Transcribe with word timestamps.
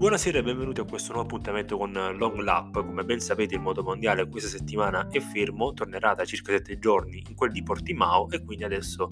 Buonasera 0.00 0.38
e 0.38 0.42
benvenuti 0.42 0.80
a 0.80 0.84
questo 0.84 1.12
nuovo 1.12 1.26
appuntamento 1.28 1.76
con 1.76 1.92
Long 1.92 2.38
Lap. 2.38 2.72
Come 2.72 3.04
ben 3.04 3.20
sapete 3.20 3.56
il 3.56 3.60
moto 3.60 3.82
mondiale 3.82 4.26
questa 4.30 4.48
settimana 4.48 5.08
è 5.10 5.20
fermo, 5.20 5.74
tornerà 5.74 6.14
da 6.14 6.24
circa 6.24 6.52
7 6.52 6.78
giorni 6.78 7.22
in 7.28 7.34
quel 7.34 7.52
di 7.52 7.62
Portimao 7.62 8.30
e 8.30 8.42
quindi 8.42 8.64
adesso 8.64 9.10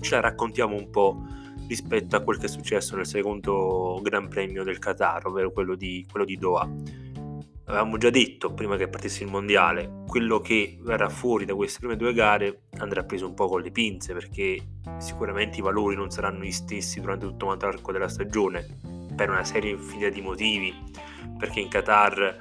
ce 0.00 0.16
la 0.16 0.22
raccontiamo 0.22 0.74
un 0.74 0.90
po' 0.90 1.24
rispetto 1.68 2.16
a 2.16 2.20
quel 2.22 2.38
che 2.38 2.46
è 2.46 2.48
successo 2.48 2.96
nel 2.96 3.06
secondo 3.06 4.00
Gran 4.02 4.26
Premio 4.26 4.64
del 4.64 4.80
Qatar, 4.80 5.24
ovvero 5.28 5.52
quello 5.52 5.76
di, 5.76 6.04
quello 6.10 6.26
di 6.26 6.36
Doha. 6.36 6.68
Avevamo 7.66 7.96
già 7.96 8.10
detto 8.10 8.52
prima 8.54 8.76
che 8.76 8.88
partisse 8.88 9.22
il 9.22 9.30
mondiale, 9.30 10.02
quello 10.08 10.40
che 10.40 10.80
verrà 10.82 11.10
fuori 11.10 11.44
da 11.44 11.54
queste 11.54 11.78
prime 11.78 11.94
due 11.94 12.12
gare 12.12 12.62
andrà 12.78 13.04
preso 13.04 13.28
un 13.28 13.34
po' 13.34 13.46
con 13.46 13.60
le 13.60 13.70
pinze 13.70 14.12
perché 14.12 14.80
sicuramente 14.98 15.58
i 15.58 15.62
valori 15.62 15.94
non 15.94 16.10
saranno 16.10 16.42
gli 16.42 16.50
stessi 16.50 16.98
durante 16.98 17.24
tutto 17.24 17.54
l'arco 17.54 17.92
della 17.92 18.08
stagione 18.08 18.94
per 19.14 19.30
una 19.30 19.44
serie 19.44 19.72
infinita 19.72 20.08
di 20.08 20.20
motivi, 20.20 20.74
perché 21.38 21.60
in 21.60 21.68
Qatar 21.68 22.36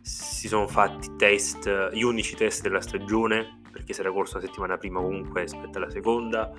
si 0.00 0.48
sono 0.48 0.66
fatti 0.66 1.16
test, 1.16 1.90
gli 1.92 2.02
unici 2.02 2.36
test 2.36 2.62
della 2.62 2.80
stagione, 2.80 3.60
perché 3.70 3.92
si 3.92 4.00
era 4.00 4.10
corso 4.10 4.36
una 4.38 4.46
settimana 4.46 4.78
prima 4.78 5.00
comunque 5.00 5.42
rispetto 5.42 5.78
alla 5.78 5.90
seconda, 5.90 6.50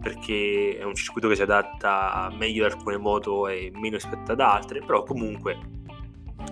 perché 0.00 0.76
è 0.78 0.84
un 0.84 0.94
circuito 0.94 1.28
che 1.28 1.36
si 1.36 1.42
adatta 1.42 2.30
meglio 2.36 2.66
ad 2.66 2.72
alcune 2.72 2.96
moto 2.98 3.48
e 3.48 3.70
meno 3.74 3.96
rispetto 3.96 4.32
ad 4.32 4.40
altre, 4.40 4.80
però 4.80 5.02
comunque 5.02 5.58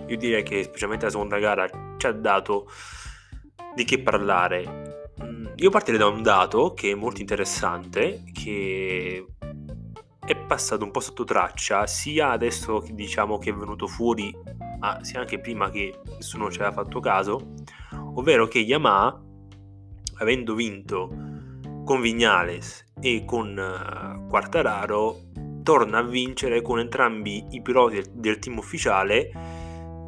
io 0.07 0.17
direi 0.17 0.43
che 0.43 0.63
specialmente 0.63 1.05
la 1.05 1.11
seconda 1.11 1.37
gara 1.37 1.67
ci 1.97 2.07
ha 2.07 2.11
dato 2.11 2.69
di 3.75 3.83
che 3.83 4.01
parlare. 4.01 5.05
Mm, 5.21 5.45
io 5.55 5.69
partirei 5.69 5.99
da 5.99 6.07
un 6.07 6.21
dato 6.21 6.73
che 6.73 6.91
è 6.91 6.95
molto 6.95 7.21
interessante, 7.21 8.23
che 8.33 9.25
è 10.27 10.35
passato 10.35 10.83
un 10.83 10.91
po' 10.91 10.99
sotto 10.99 11.23
traccia, 11.23 11.87
sia 11.87 12.31
adesso 12.31 12.79
che 12.79 12.93
diciamo 12.93 13.37
che 13.37 13.51
è 13.51 13.53
venuto 13.53 13.87
fuori, 13.87 14.35
ma 14.77 15.01
sia 15.01 15.21
anche 15.21 15.39
prima 15.39 15.69
che 15.69 16.01
nessuno 16.17 16.51
ci 16.51 16.59
aveva 16.59 16.73
fatto 16.73 16.99
caso, 16.99 17.53
ovvero 18.15 18.45
che 18.45 18.59
Yamaha, 18.59 19.23
avendo 20.17 20.53
vinto 20.53 21.09
con 21.85 22.01
Vignales 22.01 22.91
e 22.99 23.23
con 23.25 23.57
uh, 23.57 24.27
Quartararo, 24.27 25.21
torna 25.63 25.99
a 25.99 26.03
vincere 26.03 26.61
con 26.61 26.79
entrambi 26.79 27.45
i 27.51 27.61
piloti 27.61 28.03
del 28.11 28.39
team 28.39 28.57
ufficiale 28.57 29.31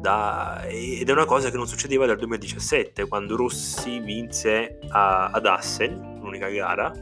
da, 0.02 0.66
ed 0.66 1.08
è 1.08 1.12
una 1.12 1.24
cosa 1.24 1.50
che 1.50 1.56
non 1.56 1.66
succedeva 1.66 2.04
dal 2.04 2.18
2017 2.18 3.08
quando 3.08 3.36
Rossi 3.36 4.00
vinse 4.00 4.80
a, 4.90 5.30
ad 5.30 5.46
Assen, 5.46 6.18
l'unica 6.20 6.50
gara, 6.50 6.92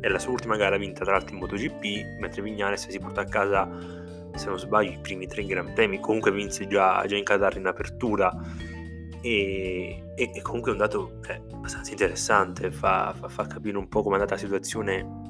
è 0.00 0.08
la 0.08 0.18
sua 0.18 0.32
ultima 0.32 0.56
gara 0.56 0.76
vinta 0.76 1.04
tra 1.04 1.12
l'altro 1.12 1.34
in 1.34 1.40
MotoGP, 1.40 2.18
mentre 2.20 2.42
Vignales 2.42 2.88
si 2.88 2.98
porta 2.98 3.22
a 3.22 3.24
casa, 3.24 3.68
se 4.34 4.46
non 4.46 4.58
sbaglio, 4.58 4.92
i 4.92 4.98
primi 5.00 5.26
tre 5.26 5.44
Gran 5.44 5.72
Premi, 5.72 6.00
comunque 6.00 6.30
vinse 6.30 6.66
già, 6.66 7.04
già 7.06 7.16
in 7.16 7.24
Qatar 7.24 7.56
in 7.56 7.66
apertura. 7.66 8.32
E, 9.20 10.12
e, 10.14 10.30
e, 10.32 10.42
comunque 10.42 10.70
è 10.70 10.74
un 10.74 10.80
dato 10.80 11.20
eh, 11.28 11.42
abbastanza 11.52 11.90
interessante, 11.90 12.70
fa, 12.70 13.12
fa, 13.18 13.28
fa, 13.28 13.46
capire 13.46 13.76
un 13.76 13.88
po' 13.88 14.02
come 14.02 14.16
è 14.16 14.20
andata 14.20 14.34
la 14.34 14.40
situazione 14.40 15.26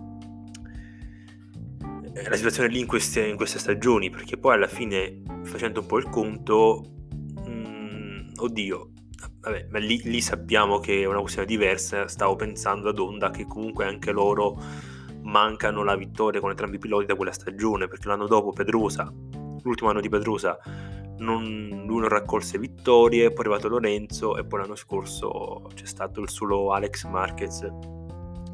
eh, 2.18 2.28
la 2.28 2.36
situazione 2.36 2.68
lì 2.68 2.80
in 2.80 2.86
queste, 2.86 3.26
in 3.26 3.36
queste, 3.36 3.58
stagioni, 3.58 4.10
perché 4.10 4.36
poi 4.36 4.54
alla 4.54 4.66
fine, 4.66 5.22
facendo 5.44 5.80
un 5.80 5.86
po' 5.86 5.98
il 5.98 6.08
conto, 6.08 6.82
mh, 7.46 7.50
mm, 7.50 8.28
oddio, 8.36 8.90
Vabbè, 9.48 9.68
ma 9.70 9.78
lì, 9.78 9.98
lì, 10.04 10.20
sappiamo 10.20 10.78
che 10.78 11.00
è 11.00 11.04
una 11.06 11.20
questione 11.20 11.46
diversa. 11.46 12.06
Stavo 12.06 12.36
pensando 12.36 12.90
ad 12.90 12.98
Honda 12.98 13.30
che 13.30 13.46
comunque 13.46 13.86
anche 13.86 14.12
loro 14.12 14.60
mancano 15.22 15.82
la 15.82 15.96
vittoria 15.96 16.38
con 16.38 16.50
entrambi 16.50 16.76
i 16.76 16.78
piloti 16.78 17.06
da 17.06 17.14
quella 17.14 17.32
stagione, 17.32 17.88
perché 17.88 18.08
l'anno 18.08 18.26
dopo 18.26 18.52
Pedrosa, 18.52 19.10
l'ultimo 19.62 19.88
anno 19.88 20.02
di 20.02 20.10
Pedrosa, 20.10 20.58
non, 21.20 21.84
lui 21.86 22.00
non 22.00 22.08
raccolse 22.08 22.58
vittorie, 22.58 23.28
poi 23.28 23.36
è 23.36 23.48
arrivato 23.48 23.68
Lorenzo 23.68 24.36
e 24.36 24.44
poi 24.44 24.60
l'anno 24.60 24.76
scorso 24.76 25.70
c'è 25.72 25.86
stato 25.86 26.20
il 26.20 26.28
solo 26.28 26.74
Alex 26.74 27.06
Marquez 27.06 27.66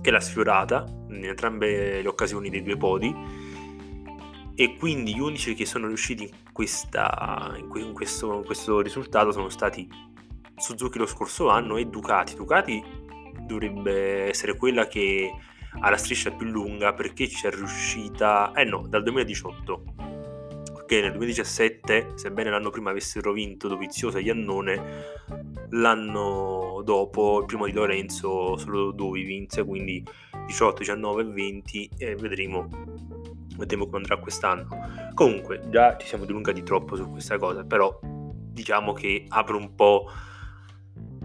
che 0.01 0.11
l'ha 0.13 0.21
sfiorata 0.21 0.85
in 1.09 1.25
entrambe 1.25 2.03
le 2.03 2.09
occasioni 2.09 2.51
dei 2.51 2.63
due 2.63 2.77
podi 2.77 3.15
e 4.55 4.77
quindi 4.77 5.15
gli 5.15 5.21
unici 5.21 5.55
che 5.55 5.67
sono 5.67 5.89
riusciti 5.89 6.23
in, 6.23 6.53
questa, 6.53 7.53
in, 7.57 7.93
questo, 7.93 8.35
in 8.35 8.45
questo 8.45 8.81
risultato 8.81 9.33
sono 9.33 9.49
stati 9.49 10.13
Suzuki 10.57 10.99
lo 10.99 11.07
scorso 11.07 11.49
anno 11.49 11.77
e 11.77 11.87
Ducati. 11.87 12.35
Ducati 12.35 12.83
dovrebbe 13.41 14.29
essere 14.29 14.57
quella 14.57 14.87
che 14.87 15.31
ha 15.81 15.91
la 15.91 15.97
striscia 15.97 16.31
più 16.31 16.47
lunga 16.47 16.93
perché 16.93 17.29
ci 17.29 17.47
è 17.47 17.51
riuscita, 17.51 18.53
eh 18.55 18.65
no, 18.65 18.87
dal 18.87 19.03
2018. 19.03 19.83
Perché 20.75 21.01
nel 21.01 21.13
2017, 21.13 22.13
sebbene 22.15 22.51
l'anno 22.51 22.71
prima 22.71 22.91
avessero 22.91 23.33
vinto 23.33 23.69
Doviziosa 23.69 24.19
e 24.19 24.23
Iannone, 24.23 24.83
l'anno 25.71 26.83
dopo, 26.85 27.41
il 27.41 27.47
primo 27.47 27.67
di 27.67 27.73
Lorenzo, 27.73 28.57
solo 28.57 28.93
Dovi 28.93 29.23
vinse, 29.23 29.65
quindi 29.65 30.05
18, 30.47 30.79
19 30.81 31.23
e 31.23 31.25
20 31.25 31.91
e 31.97 32.15
vedremo, 32.17 32.69
vedremo 33.57 33.87
come 33.87 33.97
andrà 33.97 34.19
quest'anno. 34.19 34.67
Comunque, 35.15 35.63
già 35.71 35.97
ci 35.97 36.07
siamo 36.07 36.27
dilungati 36.27 36.63
troppo 36.63 36.97
su 36.97 37.11
questa 37.11 37.39
cosa, 37.39 37.65
però 37.65 37.99
diciamo 38.03 38.93
che 38.93 39.25
apre 39.29 39.57
un 39.57 39.75
po' 39.75 40.11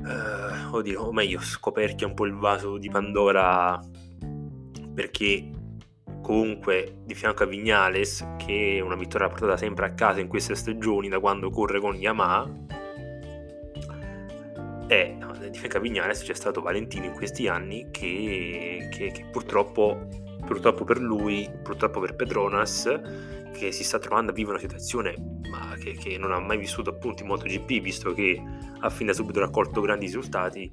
eh, 0.06 0.66
oddio, 0.72 1.02
o 1.02 1.12
meglio, 1.12 1.40
scoperchia 1.40 2.08
un 2.08 2.14
po' 2.14 2.26
il 2.26 2.34
vaso 2.34 2.78
di 2.78 2.90
Pandora 2.90 3.80
perché 4.94 5.50
comunque 6.22 7.02
di 7.06 7.16
fianco 7.16 7.44
a 7.44 7.46
Vignales, 7.46 8.26
che 8.38 8.78
è 8.78 8.80
una 8.82 8.96
vittoria 8.96 9.28
portata 9.30 9.58
sempre 9.58 9.86
a 9.86 9.94
casa 9.94 10.20
in 10.20 10.28
queste 10.28 10.56
stagioni 10.56 11.10
da 11.10 11.20
quando 11.20 11.50
corre 11.50 11.80
con 11.80 11.96
Yamaha, 11.96 12.50
e 14.88 15.18
di 15.50 15.58
fianco 15.58 15.78
a 15.78 15.80
Vignales 15.80 16.24
c'è 16.24 16.34
stato 16.34 16.62
Valentino 16.62 17.06
in 17.06 17.14
questi 17.14 17.48
anni 17.48 17.88
che, 17.92 18.90
che, 18.92 19.12
che 19.12 19.26
purtroppo, 19.32 20.08
purtroppo 20.50 20.84
per 20.84 21.00
lui, 21.00 21.48
purtroppo 21.62 22.00
per 22.00 22.16
Petronas, 22.16 22.90
che 23.54 23.72
si 23.72 23.84
sta 23.84 24.00
trovando 24.00 24.32
a 24.32 24.34
vivere 24.34 24.58
una 24.58 24.68
situazione 24.68 25.14
ma 25.48 25.76
che, 25.76 25.94
che, 25.94 26.18
non 26.18 26.32
ha 26.32 26.40
mai 26.40 26.58
vissuto 26.58 26.90
appunto 26.90 27.22
in 27.22 27.30
MotoGP, 27.30 27.80
visto 27.80 28.14
che 28.14 28.42
ha 28.80 28.90
fin 28.90 29.06
da 29.06 29.14
subito 29.14 29.40
raccolto 29.40 29.80
grandi 29.80 30.06
risultati, 30.06 30.72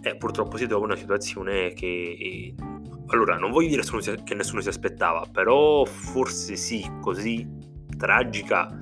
e 0.00 0.16
purtroppo 0.16 0.56
si 0.56 0.66
trova 0.66 0.86
in 0.86 0.92
una 0.92 0.98
situazione 0.98 1.74
che... 1.74 2.54
Allora, 3.08 3.36
non 3.36 3.50
voglio 3.50 3.68
dire 3.68 3.82
che 4.24 4.34
nessuno 4.34 4.62
si 4.62 4.68
aspettava, 4.68 5.26
però 5.30 5.84
forse 5.84 6.56
sì, 6.56 6.90
così 7.02 7.46
tragica 7.98 8.74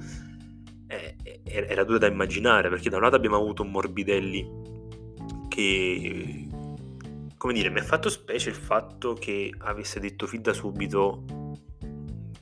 eh, 0.86 1.16
era 1.42 1.82
dura 1.82 1.98
da 1.98 2.06
immaginare, 2.06 2.68
perché 2.68 2.88
da 2.88 2.98
un 2.98 3.02
lato 3.02 3.16
abbiamo 3.16 3.36
avuto 3.36 3.62
un 3.62 3.72
Morbidelli 3.72 4.48
che, 5.48 6.46
come 7.40 7.54
dire, 7.54 7.70
mi 7.70 7.78
ha 7.78 7.82
fatto 7.82 8.10
specie 8.10 8.50
il 8.50 8.54
fatto 8.54 9.14
che 9.14 9.50
avesse 9.60 9.98
detto 9.98 10.26
fin 10.26 10.42
da 10.42 10.52
subito 10.52 11.24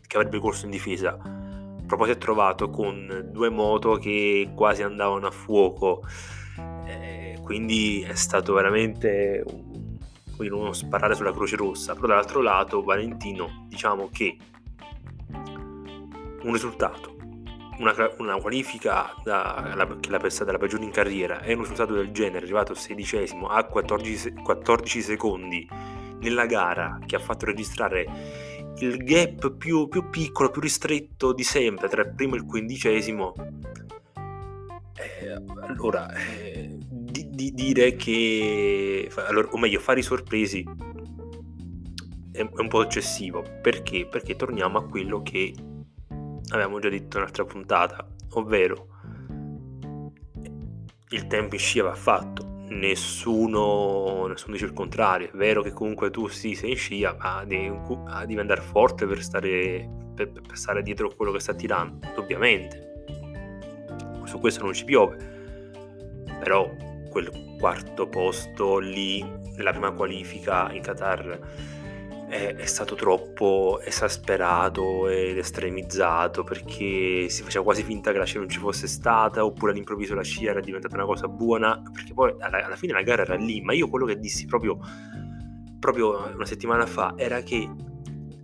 che 0.04 0.16
avrebbe 0.16 0.40
corso 0.40 0.64
in 0.64 0.72
difesa. 0.72 1.16
Proprio 1.16 2.06
si 2.08 2.14
è 2.14 2.18
trovato 2.18 2.68
con 2.68 3.28
due 3.30 3.48
moto 3.48 3.94
che 3.94 4.50
quasi 4.56 4.82
andavano 4.82 5.28
a 5.28 5.30
fuoco, 5.30 6.02
eh, 6.84 7.38
quindi 7.44 8.02
è 8.02 8.16
stato 8.16 8.54
veramente 8.54 9.44
un, 9.46 9.98
uno 10.36 10.72
sparare 10.72 11.14
sulla 11.14 11.30
Croce 11.30 11.54
Rossa. 11.54 11.94
Però 11.94 12.08
dall'altro 12.08 12.42
lato 12.42 12.82
Valentino, 12.82 13.66
diciamo 13.68 14.08
che 14.10 14.36
un 16.42 16.52
risultato, 16.52 17.17
una, 17.78 17.94
una 18.18 18.36
qualifica 18.36 19.14
da, 19.22 19.72
la, 19.74 19.96
che 20.00 20.10
l'ha 20.10 20.18
pensata 20.18 20.52
la 20.52 20.58
peggiore 20.58 20.84
in 20.84 20.90
carriera 20.90 21.40
e 21.42 21.54
un 21.54 21.60
risultato 21.60 21.94
del 21.94 22.10
genere, 22.10 22.44
arrivato 22.44 22.74
sedicesimo 22.74 23.48
a 23.48 23.64
14, 23.64 24.34
14 24.42 25.02
secondi 25.02 25.68
nella 26.20 26.46
gara 26.46 26.98
che 27.06 27.16
ha 27.16 27.20
fatto 27.20 27.46
registrare 27.46 28.06
il 28.78 28.96
gap 28.98 29.52
più, 29.52 29.88
più, 29.88 30.08
piccolo, 30.08 30.50
più 30.50 30.60
ristretto 30.60 31.32
di 31.32 31.42
sempre 31.42 31.88
tra 31.88 32.02
il 32.02 32.14
primo 32.14 32.34
e 32.34 32.38
il 32.38 32.44
quindicesimo, 32.44 33.32
eh, 34.94 35.42
allora 35.66 36.12
eh, 36.12 36.76
di, 36.78 37.28
di, 37.30 37.52
dire 37.52 37.96
che, 37.96 39.10
allora, 39.28 39.48
o 39.50 39.58
meglio, 39.58 39.80
fare 39.80 40.00
i 40.00 40.04
sorpresi 40.04 40.64
è, 42.32 42.38
è 42.38 42.60
un 42.60 42.68
po' 42.68 42.82
eccessivo. 42.82 43.44
Perché? 43.60 44.06
Perché 44.06 44.36
torniamo 44.36 44.78
a 44.78 44.84
quello 44.84 45.22
che 45.22 45.52
avevamo 46.50 46.78
già 46.78 46.88
detto 46.88 47.16
in 47.16 47.22
un'altra 47.22 47.44
puntata, 47.44 48.06
ovvero 48.30 48.88
il 51.10 51.26
tempo 51.26 51.54
in 51.54 51.60
scia 51.60 51.82
va 51.82 51.94
fatto 51.94 52.56
nessuno, 52.68 54.26
nessuno 54.26 54.52
dice 54.52 54.66
il 54.66 54.72
contrario. 54.72 55.28
È 55.28 55.36
vero 55.36 55.62
che 55.62 55.72
comunque 55.72 56.10
tu 56.10 56.28
sì, 56.28 56.54
sei 56.54 56.70
in 56.70 56.76
scia, 56.76 57.16
ma 57.18 57.44
devi, 57.44 57.70
devi 58.26 58.38
andare 58.38 58.60
forte 58.60 59.06
per 59.06 59.22
stare, 59.22 59.88
per, 60.14 60.30
per 60.30 60.56
stare 60.56 60.82
dietro 60.82 61.10
quello 61.14 61.32
che 61.32 61.40
sta 61.40 61.54
tirando, 61.54 62.06
ovviamente. 62.16 62.86
Su 64.24 64.38
questo 64.38 64.62
non 64.64 64.74
ci 64.74 64.84
piove. 64.84 65.16
Però 66.40 66.70
quel 67.10 67.56
quarto 67.58 68.06
posto 68.06 68.78
lì, 68.78 69.22
nella 69.56 69.70
prima 69.70 69.90
qualifica 69.92 70.70
in 70.72 70.82
Qatar, 70.82 71.38
è, 72.28 72.54
è, 72.54 72.66
stato 72.66 72.94
troppo 72.94 73.80
esasperato 73.82 75.08
ed 75.08 75.38
estremizzato 75.38 76.44
perché 76.44 77.28
si 77.28 77.42
faceva 77.42 77.64
quasi 77.64 77.82
finta 77.82 78.12
che 78.12 78.18
la 78.18 78.24
scia 78.24 78.38
non 78.38 78.48
ci 78.48 78.58
fosse 78.58 78.86
stata 78.86 79.44
oppure 79.44 79.72
all'improvviso 79.72 80.14
la 80.14 80.22
scia 80.22 80.50
era 80.50 80.60
diventata 80.60 80.94
una 80.94 81.06
cosa 81.06 81.26
buona 81.28 81.82
perché 81.92 82.12
poi 82.12 82.34
alla, 82.38 82.64
alla 82.64 82.76
fine 82.76 82.92
la 82.92 83.02
gara 83.02 83.22
era 83.22 83.34
lì. 83.34 83.60
Ma 83.60 83.72
io 83.72 83.88
quello 83.88 84.06
che 84.06 84.18
dissi 84.18 84.46
proprio, 84.46 84.78
proprio 85.78 86.30
una 86.34 86.46
settimana 86.46 86.86
fa 86.86 87.14
era 87.16 87.40
che 87.42 87.68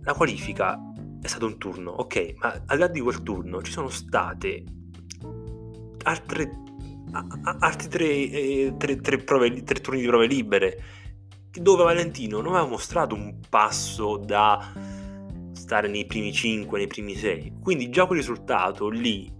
la 0.01 0.13
qualifica 0.13 0.79
è 1.21 1.27
stato 1.27 1.47
un 1.47 1.57
turno 1.57 1.89
ok 1.89 2.33
ma 2.37 2.61
al 2.67 2.77
là 2.77 2.87
di 2.87 3.01
quel 3.01 3.23
turno 3.23 3.63
ci 3.63 3.71
sono 3.71 3.89
state 3.89 4.63
altre 6.03 6.51
altri 7.59 7.87
tre, 7.87 8.05
eh, 8.05 8.73
tre, 8.77 8.97
tre, 8.97 9.17
prove, 9.17 9.63
tre 9.63 9.79
turni 9.79 10.01
di 10.01 10.07
prove 10.07 10.27
libere 10.27 10.83
dove 11.61 11.83
Valentino 11.83 12.41
non 12.41 12.53
aveva 12.53 12.69
mostrato 12.69 13.15
un 13.15 13.39
passo 13.49 14.17
da 14.17 14.71
stare 15.53 15.87
nei 15.87 16.05
primi 16.05 16.31
5, 16.31 16.77
nei 16.77 16.87
primi 16.87 17.15
6. 17.15 17.53
Quindi 17.61 17.89
già 17.89 18.05
quel 18.05 18.19
risultato 18.19 18.89
lì 18.89 19.31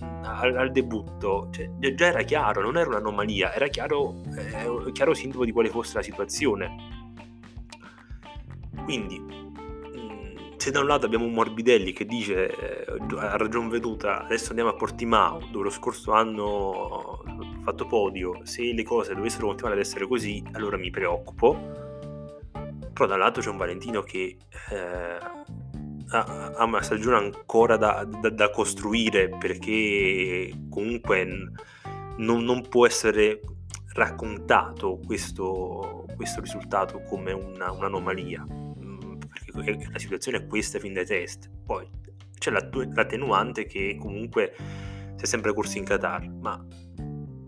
al, 0.00 0.56
al 0.56 0.70
debutto 0.70 1.48
cioè, 1.50 1.68
già 1.94 2.06
era 2.06 2.22
chiaro, 2.22 2.60
non 2.60 2.76
era 2.76 2.88
un'anomalia, 2.88 3.52
era 3.52 3.66
chiaro, 3.68 4.22
eh, 4.36 4.92
chiaro 4.92 5.14
sintomo 5.14 5.44
di 5.44 5.52
quale 5.52 5.68
fosse 5.70 5.94
la 5.96 6.02
situazione. 6.02 6.96
Quindi 8.84 9.18
mm, 9.18 10.56
se 10.56 10.70
da 10.70 10.80
un 10.80 10.86
lato 10.86 11.06
abbiamo 11.06 11.26
Morbidelli 11.26 11.92
che 11.92 12.06
dice 12.06 12.48
eh, 12.48 12.84
a 13.18 13.36
ragion 13.36 13.68
veduta 13.68 14.24
adesso 14.24 14.50
andiamo 14.50 14.70
a 14.70 14.74
Portimao 14.74 15.40
dove 15.50 15.64
lo 15.64 15.70
scorso 15.70 16.12
anno 16.12 17.22
fatto 17.68 17.86
podio, 17.86 18.40
se 18.44 18.72
le 18.72 18.82
cose 18.82 19.14
dovessero 19.14 19.46
continuare 19.46 19.78
ad 19.78 19.84
essere 19.84 20.06
così, 20.06 20.42
allora 20.52 20.78
mi 20.78 20.90
preoccupo. 20.90 21.56
Però 22.92 23.06
dall'altro 23.06 23.42
c'è 23.42 23.50
un 23.50 23.58
Valentino 23.58 24.02
che 24.02 24.36
eh, 24.70 25.18
ha, 26.10 26.52
ha, 26.56 26.64
una 26.64 26.82
stagione 26.82 27.16
ancora 27.16 27.76
da, 27.76 28.04
da, 28.04 28.30
da 28.30 28.50
costruire 28.50 29.28
perché 29.28 30.50
comunque 30.70 31.24
non, 32.16 32.42
non, 32.42 32.66
può 32.68 32.86
essere 32.86 33.40
raccontato 33.92 34.98
questo, 35.04 36.06
questo 36.16 36.40
risultato 36.40 37.02
come 37.02 37.32
una, 37.32 37.70
un'anomalia 37.70 38.44
mm, 38.48 39.18
perché 39.52 39.88
la 39.92 39.98
situazione 39.98 40.38
è 40.38 40.46
questa 40.46 40.78
fin 40.78 40.94
dai 40.94 41.06
test 41.06 41.50
poi 41.64 41.88
c'è 42.36 42.50
l'attenuante 42.50 43.66
che 43.66 43.96
comunque 44.00 44.54
si 45.16 45.24
è 45.24 45.26
sempre 45.26 45.52
corso 45.52 45.78
in 45.78 45.84
Qatar 45.84 46.28
ma 46.28 46.64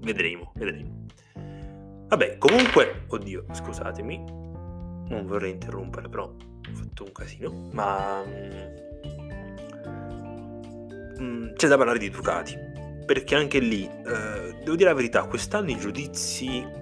vedremo, 0.01 0.53
vedremo. 0.55 1.07
Vabbè, 2.09 2.39
comunque, 2.39 3.05
oddio, 3.07 3.45
scusatemi, 3.53 4.17
non 5.09 5.27
vorrei 5.27 5.53
interrompere, 5.53 6.09
però 6.09 6.25
ho 6.25 6.75
fatto 6.75 7.05
un 7.05 7.13
casino, 7.13 7.69
ma 7.73 8.23
mm, 11.21 11.53
c'è 11.55 11.69
da 11.69 11.77
parlare 11.77 11.99
di 11.99 12.11
Ducati, 12.11 12.57
perché 13.07 13.35
anche 13.35 13.61
lì, 13.61 13.85
eh, 13.85 14.55
devo 14.59 14.77
dire 14.77 14.91
la 14.91 14.95
verità, 14.95 15.25
quest'anno 15.25 15.71
i 15.71 15.79
giudizi 15.79 16.79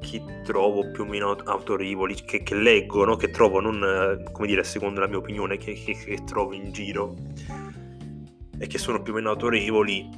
che 0.00 0.22
trovo 0.44 0.90
più 0.90 1.04
o 1.04 1.06
meno 1.06 1.30
autorevoli, 1.32 2.14
che, 2.14 2.42
che 2.42 2.54
leggo, 2.54 3.04
no? 3.04 3.16
che 3.16 3.30
trovo, 3.30 3.60
non 3.60 3.82
eh, 3.82 4.30
come 4.32 4.46
dire, 4.46 4.64
secondo 4.64 5.00
la 5.00 5.08
mia 5.08 5.18
opinione, 5.18 5.56
che, 5.56 5.74
che, 5.74 5.92
che 5.92 6.24
trovo 6.24 6.52
in 6.52 6.72
giro, 6.72 7.14
e 8.58 8.66
che 8.66 8.78
sono 8.78 9.02
più 9.02 9.12
o 9.12 9.16
meno 9.16 9.30
autorevoli, 9.30 10.08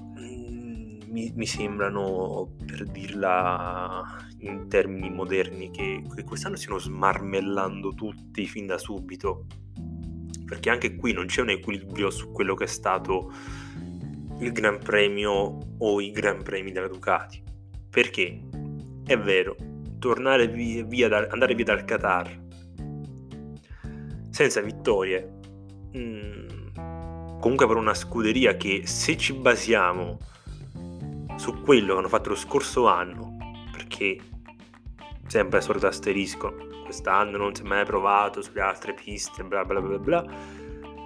mi, 1.11 1.33
mi, 1.35 1.47
sembrano, 1.47 2.57
per 2.65 2.85
dirla 2.85 4.05
in 4.39 4.69
termini 4.69 5.11
moderni, 5.11 5.71
che, 5.71 6.03
che 6.15 6.25
quest'anno 6.25 6.57
stiano 6.57 6.79
smarmellando 6.79 7.95
tutti 7.95 8.47
fin 8.47 8.67
da 8.67 8.79
subito. 8.79 9.47
Perché 10.45 10.71
anche 10.71 10.97
qui 10.97 11.13
non 11.13 11.27
c'è 11.27 11.43
un 11.43 11.51
equilibrio 11.51 12.11
su 12.11 12.33
quello 12.33 12.55
che 12.55 12.65
è 12.65 12.69
stato 12.69 13.33
il 14.41 14.53
Gran 14.53 14.79
Premio 14.79 15.59
o 15.79 16.01
i 16.01 16.11
Gran 16.11 16.43
Premi 16.43 16.73
della 16.73 16.89
Ducati. 16.89 17.43
Perché 17.89 18.41
è 19.05 19.19
vero, 19.19 19.57
tornare 19.99 20.49
via, 20.49 20.85
via 20.85 21.09
da, 21.09 21.27
andare 21.31 21.55
via 21.55 21.65
dal 21.65 21.85
Qatar 21.85 22.49
senza 24.31 24.61
vittorie. 24.61 25.39
Mm, 25.97 27.39
comunque 27.41 27.67
per 27.67 27.77
una 27.77 27.95
scuderia 27.95 28.57
che 28.57 28.83
se 28.85 29.17
ci 29.17 29.35
basiamo 29.35 30.19
su 31.41 31.63
quello 31.63 31.95
che 31.95 31.99
hanno 32.01 32.09
fatto 32.09 32.29
lo 32.29 32.35
scorso 32.35 32.87
anno, 32.87 33.39
perché 33.73 34.19
sempre 35.27 35.57
al 35.57 35.65
solito 35.65 35.87
asterisco, 35.87 36.55
quest'anno 36.85 37.39
non 37.39 37.55
si 37.55 37.63
è 37.63 37.65
mai 37.65 37.87
provato 37.87 38.43
sulle 38.43 38.61
altre 38.61 38.93
piste, 38.93 39.43
bla 39.43 39.65
bla 39.65 39.81
bla 39.81 39.99
bla, 39.99 40.25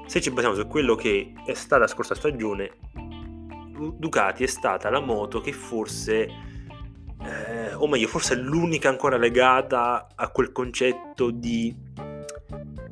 se 0.07 0.21
ci 0.21 0.33
basiamo 0.33 0.57
su 0.57 0.67
quello 0.67 0.97
che 0.97 1.35
è 1.47 1.55
stata 1.55 1.83
la 1.83 1.87
scorsa 1.87 2.17
stagione, 2.17 2.73
Ducati 3.97 4.43
è 4.43 4.49
stata 4.49 4.91
la 4.91 4.99
moto 4.99 5.41
che 5.41 5.53
forse, 5.53 6.27
eh, 7.23 7.73
o 7.75 7.87
meglio, 7.87 8.09
forse 8.09 8.35
è 8.35 8.37
l'unica 8.37 8.89
ancora 8.89 9.17
legata 9.17 10.09
a 10.17 10.31
quel 10.31 10.51
concetto 10.51 11.31
di 11.31 11.73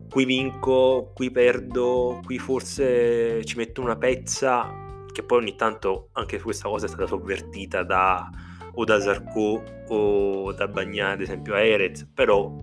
qui 0.09 0.25
vinco, 0.25 1.11
qui 1.13 1.33
perdo, 1.33 2.21
qui 2.25 2.39
forse 2.39 3.45
ci 3.45 3.57
metto 3.57 3.81
una 3.81 3.97
pezza 3.97 4.82
che 5.13 5.23
poi 5.23 5.39
ogni 5.39 5.55
tanto 5.55 6.09
anche 6.13 6.41
questa 6.41 6.69
cosa 6.69 6.87
è 6.87 6.89
stata 6.89 7.07
sovvertita 7.07 7.83
da 7.83 8.29
o 8.75 8.85
da 8.85 9.01
Zarco 9.01 9.63
o 9.89 10.53
da 10.53 10.67
Bagnà 10.67 11.11
ad 11.11 11.21
esempio 11.21 11.55
a 11.55 11.61
Erez 11.61 12.09
però 12.13 12.59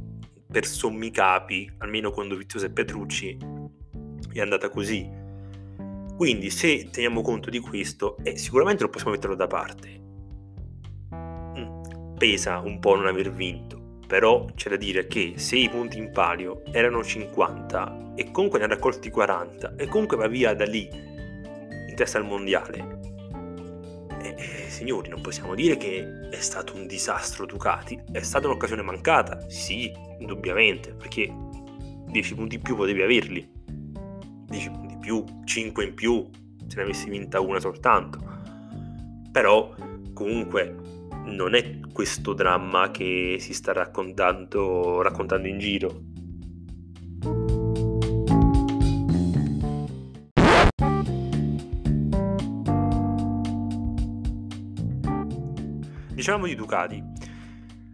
per 0.52 0.66
sommi 0.66 1.12
capi 1.12 1.72
almeno 1.78 2.12
con 2.12 2.28
Dovizioso 2.28 2.66
e 2.66 2.72
Petrucci 2.72 3.38
è 4.34 4.42
andata 4.42 4.70
così. 4.70 5.18
Quindi 6.18 6.50
se 6.50 6.90
teniamo 6.92 7.22
conto 7.22 7.50
di 7.50 7.60
questo 7.60 8.18
eh, 8.24 8.38
sicuramente 8.38 8.84
non 8.84 8.92
possiamo 8.92 9.14
metterlo 9.14 9.36
da 9.36 9.48
parte. 9.48 10.02
Mm, 11.14 12.16
pesa 12.18 12.60
un 12.60 12.80
po' 12.80 12.96
non 12.96 13.08
aver 13.08 13.32
vinto 13.32 13.80
però 14.10 14.48
c'è 14.56 14.70
da 14.70 14.76
dire 14.76 15.06
che 15.06 15.34
se 15.36 15.56
i 15.56 15.70
punti 15.70 16.00
in 16.00 16.12
palio 16.12 16.64
erano 16.72 17.04
50 17.04 18.14
e 18.16 18.32
comunque 18.32 18.58
ne 18.58 18.66
ha 18.66 18.68
raccolti 18.68 19.12
40 19.12 19.76
e 19.76 19.86
comunque 19.86 20.18
va 20.18 20.28
via 20.28 20.56
da 20.56 20.66
lì 20.66 20.90
testa 22.00 22.18
al 22.18 22.26
mondiale. 22.26 23.00
E, 24.22 24.36
e, 24.38 24.70
signori, 24.70 25.10
non 25.10 25.20
possiamo 25.20 25.54
dire 25.54 25.76
che 25.76 26.30
è 26.32 26.40
stato 26.40 26.74
un 26.76 26.88
disastro 26.88 27.46
Ducati, 27.46 28.00
è 28.12 28.22
stata 28.22 28.48
un'occasione 28.48 28.82
mancata, 28.82 29.50
sì, 29.50 29.92
indubbiamente, 30.20 30.94
perché 30.94 31.30
10 32.08 32.36
punti 32.36 32.56
in 32.56 32.62
più 32.62 32.78
potevi 32.78 33.02
averli, 33.02 33.52
10 34.46 34.70
punti 34.70 34.94
in 34.94 35.00
più, 35.00 35.24
5 35.44 35.84
in 35.84 35.94
più, 35.94 36.30
se 36.68 36.78
ne 36.78 36.84
avessi 36.84 37.10
vinta 37.10 37.42
una 37.42 37.60
soltanto. 37.60 38.20
Però 39.32 39.76
comunque 40.14 40.76
non 41.26 41.54
è 41.54 41.80
questo 41.92 42.34
dramma 42.34 42.92
che 42.92 43.38
si 43.40 43.54
sta 43.54 43.74
raccontando, 43.74 45.02
raccontando 45.02 45.50
in 45.50 45.60
giro. 45.60 46.04
Diciamo 56.20 56.48
di 56.48 56.56
Ducati. 56.56 57.02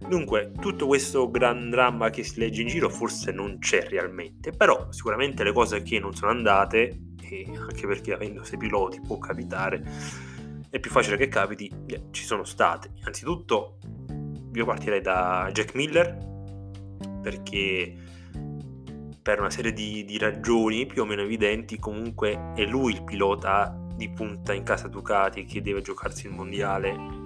Dunque, 0.09 0.51
tutto 0.59 0.87
questo 0.87 1.29
gran 1.29 1.69
dramma 1.69 2.09
che 2.09 2.23
si 2.23 2.39
legge 2.39 2.63
in 2.63 2.67
giro 2.67 2.89
forse 2.89 3.31
non 3.31 3.59
c'è 3.59 3.87
realmente, 3.87 4.49
però 4.49 4.91
sicuramente 4.91 5.43
le 5.43 5.53
cose 5.53 5.83
che 5.83 5.99
non 5.99 6.11
sono 6.15 6.31
andate, 6.31 7.01
e 7.21 7.45
anche 7.55 7.85
perché 7.85 8.13
avendo 8.13 8.43
sei 8.43 8.57
piloti 8.57 8.99
può 8.99 9.19
capitare, 9.19 9.83
è 10.71 10.79
più 10.79 10.89
facile 10.89 11.17
che 11.17 11.27
capiti, 11.27 11.71
eh, 11.85 12.05
ci 12.09 12.23
sono 12.23 12.43
state. 12.45 12.93
Innanzitutto 12.95 13.77
io 14.51 14.65
partirei 14.65 15.01
da 15.01 15.47
Jack 15.53 15.75
Miller, 15.75 16.17
perché 17.21 17.95
per 19.21 19.39
una 19.39 19.51
serie 19.51 19.71
di, 19.71 20.03
di 20.03 20.17
ragioni 20.17 20.87
più 20.87 21.03
o 21.03 21.05
meno 21.05 21.21
evidenti 21.21 21.77
comunque 21.77 22.53
è 22.55 22.65
lui 22.65 22.93
il 22.93 23.03
pilota 23.03 23.79
di 23.95 24.09
punta 24.09 24.51
in 24.51 24.63
casa 24.63 24.87
Ducati 24.87 25.45
che 25.45 25.61
deve 25.61 25.81
giocarsi 25.81 26.25
il 26.25 26.33
mondiale 26.33 27.24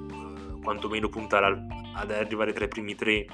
quantomeno 0.62 1.10
puntare 1.10 1.46
al, 1.46 1.66
ad 1.96 2.12
arrivare 2.12 2.54
tra 2.54 2.66
i 2.66 2.68
primi 2.68 2.96
tre. 2.96 3.26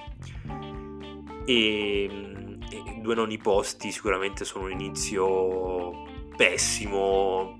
E, 1.45 2.05
e 2.05 2.99
due 3.01 3.15
noni 3.15 3.37
posti 3.37 3.91
sicuramente 3.91 4.45
sono 4.45 4.65
un 4.65 4.71
inizio 4.71 6.03
pessimo 6.35 7.59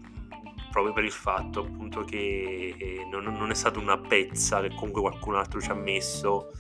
proprio 0.72 0.92
per 0.92 1.06
il 1.06 1.12
fatto 1.12 1.62
appunto 1.62 2.02
che 2.02 2.76
eh, 2.78 3.08
non, 3.10 3.24
non, 3.24 3.50
è 3.50 3.54
stata 3.54 3.80
una 3.80 3.98
pezza 3.98 4.60
che 4.60 4.76
comunque 4.76 5.02
qualcun 5.02 5.36
altro 5.36 5.62
ci 5.62 5.70
ha 5.70 5.74
messo. 5.74 6.52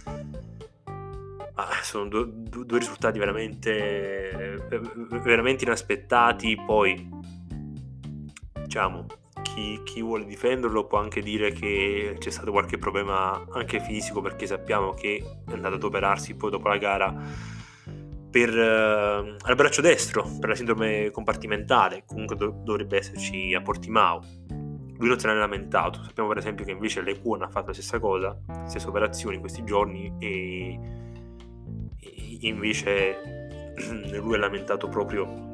Ma 1.55 1.67
sono 1.81 2.07
due, 2.07 2.25
due 2.31 2.79
risultati 2.79 3.19
veramente 3.19 4.65
veramente 5.21 5.65
inaspettati. 5.65 6.55
Poi 6.65 7.09
diciamo 8.63 9.05
chi, 9.53 9.79
chi, 9.83 10.01
vuole 10.01 10.25
difenderlo 10.25 10.87
può 10.87 10.97
anche 10.97 11.21
dire 11.21 11.51
che 11.51 12.15
c'è 12.17 12.29
stato 12.31 12.51
qualche 12.51 12.77
problema 12.77 13.45
anche 13.51 13.79
fisico 13.79 14.21
perché 14.21 14.47
sappiamo 14.47 14.93
che 14.93 15.23
è 15.47 15.51
andato 15.53 15.75
ad 15.75 15.83
operarsi 15.83 16.35
poi 16.35 16.49
dopo 16.49 16.67
la 16.67 16.77
gara 16.77 17.13
per, 18.35 18.49
uh, 18.49 19.35
al 19.39 19.55
braccio 19.55 19.79
destro 19.79 20.29
per 20.41 20.49
la 20.49 20.55
sindrome 20.55 21.09
compartimentale, 21.09 22.03
comunque 22.05 22.35
do- 22.35 22.59
dovrebbe 22.65 22.97
esserci 22.97 23.53
a 23.53 23.61
Portimao. 23.61 24.19
Lui 24.97 25.07
non 25.07 25.17
se 25.17 25.27
ne 25.27 25.33
è 25.33 25.37
lamentato. 25.37 26.03
Sappiamo 26.03 26.27
per 26.27 26.39
esempio 26.39 26.65
che 26.65 26.71
invece 26.71 27.01
l'Equon 27.01 27.43
ha 27.43 27.47
fatto 27.47 27.67
la 27.67 27.73
stessa 27.73 27.97
cosa, 27.97 28.37
stessa 28.65 28.89
operazione 28.89 29.35
in 29.35 29.41
questi 29.41 29.63
giorni 29.63 30.13
e, 30.19 30.79
e 31.97 32.37
invece 32.41 33.71
lui 34.19 34.35
ha 34.35 34.39
lamentato 34.39 34.89
proprio 34.89 35.53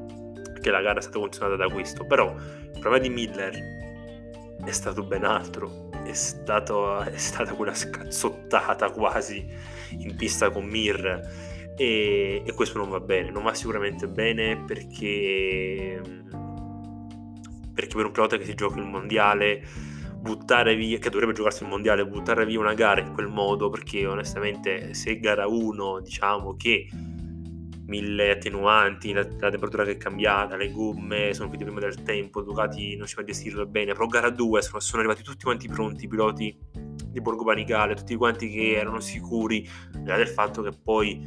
che 0.59 0.71
la 0.71 0.81
gara 0.81 0.97
è 0.97 1.01
stata 1.03 1.19
condizionata 1.19 1.55
da 1.55 1.71
questo. 1.71 2.05
Però 2.05 2.33
problema 2.81 3.07
di 3.07 3.13
Miller. 3.13 3.79
È 4.65 4.71
stato 4.71 5.03
ben 5.03 5.23
altro. 5.23 5.89
È, 6.03 6.13
stato, 6.13 6.99
è 6.99 7.17
stata 7.17 7.53
quella 7.53 7.73
scazzottata 7.73 8.89
quasi 8.89 9.47
in 9.99 10.15
pista 10.15 10.49
con 10.49 10.65
Mir. 10.65 11.21
E, 11.77 12.43
e, 12.45 12.53
questo 12.53 12.79
non 12.79 12.89
va 12.89 12.99
bene, 12.99 13.31
non 13.31 13.43
va 13.43 13.53
sicuramente 13.53 14.07
bene 14.07 14.63
perché, 14.65 16.01
perché 17.73 17.95
per 17.95 18.05
un 18.05 18.11
pilota 18.11 18.37
che 18.37 18.45
si 18.45 18.53
gioca 18.55 18.79
il 18.79 18.85
mondiale 18.85 19.63
buttare 20.19 20.75
via, 20.75 20.99
che 20.99 21.09
dovrebbe 21.09 21.33
giocarsi 21.33 21.63
il 21.63 21.69
mondiale, 21.69 22.05
buttare 22.05 22.45
via 22.45 22.59
una 22.59 22.73
gara 22.73 23.01
in 23.01 23.13
quel 23.13 23.27
modo 23.27 23.69
perché 23.69 24.05
onestamente 24.05 24.93
se 24.93 25.19
gara 25.19 25.47
1 25.47 26.01
diciamo 26.01 26.55
che 26.55 26.87
mille 27.91 28.31
attenuanti, 28.31 29.11
la, 29.11 29.21
la, 29.21 29.49
temperatura 29.49 29.83
che 29.83 29.91
è 29.91 29.97
cambiata, 29.97 30.55
le 30.55 30.71
gomme 30.71 31.33
sono 31.33 31.49
finite 31.49 31.65
prima 31.65 31.81
del 31.81 32.01
tempo, 32.03 32.41
Ducati 32.41 32.95
non 32.95 33.05
ci 33.05 33.15
fa 33.15 33.23
gestirlo 33.23 33.65
bene, 33.65 33.91
però 33.91 34.07
gara 34.07 34.29
2 34.29 34.61
sono, 34.61 34.79
sono 34.79 35.01
arrivati 35.01 35.23
tutti 35.23 35.43
quanti 35.43 35.67
pronti, 35.67 36.05
i 36.05 36.07
piloti 36.07 36.57
di 37.05 37.19
Borgo 37.19 37.43
Panicale, 37.43 37.95
tutti 37.95 38.15
quanti 38.15 38.49
che 38.49 38.75
erano 38.77 39.01
sicuri, 39.01 39.67
del 39.91 40.27
fatto 40.27 40.61
che 40.61 40.71
poi 40.71 41.21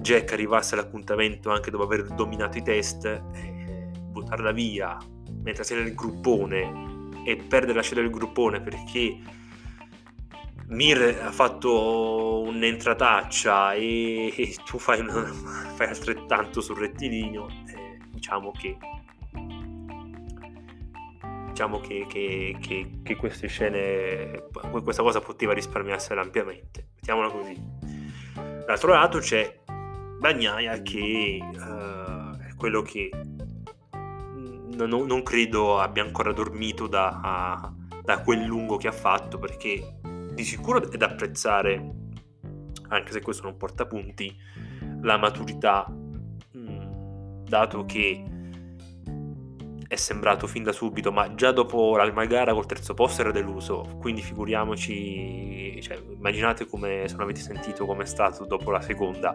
Jack 0.00 0.32
arrivasse 0.32 0.74
all'appuntamento 0.74 1.50
anche 1.50 1.70
dopo 1.70 1.84
aver 1.84 2.04
dominato 2.04 2.56
i 2.56 2.62
test, 2.62 3.04
eh, 3.04 3.90
buttarla 4.10 4.52
via 4.52 4.96
mentre 5.42 5.62
sei 5.64 5.82
nel 5.82 5.94
gruppone 5.94 7.10
e 7.24 7.36
perdere 7.36 7.74
la 7.74 7.82
scelta 7.82 8.00
del 8.00 8.10
gruppone 8.10 8.60
perché 8.60 9.18
Mir 10.68 11.20
ha 11.22 11.32
fatto 11.32 12.42
un'entrataccia 12.42 13.72
e, 13.72 14.34
e 14.36 14.54
tu 14.66 14.78
fai, 14.78 15.00
una, 15.00 15.24
fai, 15.74 15.86
altrettanto 15.88 16.60
sul 16.60 16.76
rettilineo, 16.76 17.48
eh, 17.48 17.98
diciamo 18.10 18.52
che 18.52 18.76
diciamo 21.48 21.80
che, 21.80 22.06
che, 22.08 22.56
che, 22.60 23.00
che, 23.02 23.16
queste 23.16 23.48
scene 23.48 24.44
questa 24.84 25.02
cosa 25.02 25.20
poteva 25.20 25.52
risparmiarsela 25.54 26.20
ampiamente. 26.20 26.90
Mettiamola 26.94 27.30
così. 27.30 27.60
Dall'altro 28.34 28.92
lato 28.92 29.18
c'è 29.18 29.60
Bagnaia 30.20 30.80
che 30.82 31.40
uh, 31.42 32.36
è 32.36 32.54
quello 32.54 32.82
che 32.82 33.10
non, 33.90 35.06
non, 35.06 35.22
credo 35.24 35.80
abbia 35.80 36.04
ancora 36.04 36.32
dormito 36.32 36.86
da, 36.86 37.72
da 38.04 38.22
quel 38.22 38.44
lungo 38.44 38.76
che 38.76 38.86
ha 38.86 38.92
fatto 38.92 39.38
perché 39.38 39.97
di 40.38 40.44
sicuro 40.44 40.88
è 40.88 40.96
da 40.96 41.06
apprezzare 41.06 41.94
anche 42.90 43.10
se 43.10 43.20
questo 43.20 43.42
non 43.42 43.56
porta 43.56 43.86
punti 43.86 44.32
la 45.02 45.16
maturità 45.16 45.84
mh, 45.88 47.42
dato 47.42 47.84
che 47.84 48.22
è 49.88 49.96
sembrato 49.96 50.46
fin 50.46 50.62
da 50.62 50.70
subito, 50.70 51.10
ma 51.10 51.34
già 51.34 51.50
dopo 51.50 51.96
la 51.96 52.04
prima 52.04 52.24
gara 52.26 52.52
col 52.52 52.66
terzo 52.66 52.94
posto 52.94 53.22
era 53.22 53.32
deluso, 53.32 53.96
quindi 53.98 54.20
figuriamoci, 54.20 55.80
cioè, 55.82 56.00
immaginate 56.08 56.66
come, 56.66 57.08
se 57.08 57.14
non 57.14 57.24
avete 57.24 57.40
sentito 57.40 57.84
come 57.84 58.04
è 58.04 58.06
stato 58.06 58.44
dopo 58.44 58.70
la 58.70 58.80
seconda, 58.80 59.32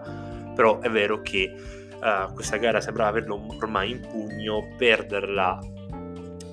però 0.56 0.80
è 0.80 0.90
vero 0.90 1.22
che 1.22 1.54
uh, 2.00 2.32
questa 2.34 2.56
gara 2.58 2.80
sembrava 2.80 3.10
averlo 3.10 3.46
ormai 3.60 3.92
in 3.92 4.00
pugno, 4.00 4.74
perderla 4.78 5.60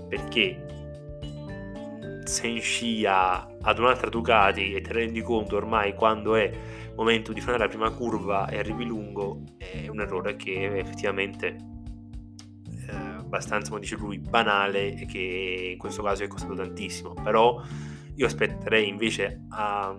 perché 0.08 0.69
se 2.24 2.46
in 2.46 2.60
scia 2.60 3.56
ad 3.60 3.78
un'altra 3.78 4.08
Ducati 4.08 4.74
e 4.74 4.80
ti 4.80 4.92
rendi 4.92 5.22
conto 5.22 5.56
ormai 5.56 5.94
quando 5.94 6.34
è 6.34 6.50
momento 6.94 7.32
di 7.32 7.40
fare 7.40 7.58
la 7.58 7.68
prima 7.68 7.90
curva 7.90 8.48
e 8.48 8.58
arrivi 8.58 8.84
lungo, 8.84 9.42
è 9.56 9.88
un 9.88 10.00
errore 10.00 10.36
che 10.36 10.78
effettivamente 10.78 11.70
abbastanza, 13.30 13.68
come 13.68 13.80
dice 13.80 13.94
lui, 13.94 14.18
banale 14.18 14.94
e 14.96 15.06
che 15.06 15.70
in 15.72 15.78
questo 15.78 16.02
caso 16.02 16.24
è 16.24 16.26
costato 16.26 16.54
tantissimo. 16.54 17.14
Però 17.14 17.62
io 18.16 18.26
aspetterei 18.26 18.88
invece 18.88 19.44
a, 19.50 19.96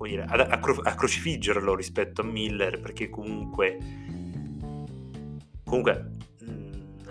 dire, 0.00 0.22
a, 0.22 0.34
a, 0.34 0.60
a 0.82 0.94
crocifiggerlo 0.94 1.74
rispetto 1.74 2.22
a 2.22 2.24
Miller 2.24 2.80
perché 2.80 3.10
comunque, 3.10 3.78
comunque 5.64 6.12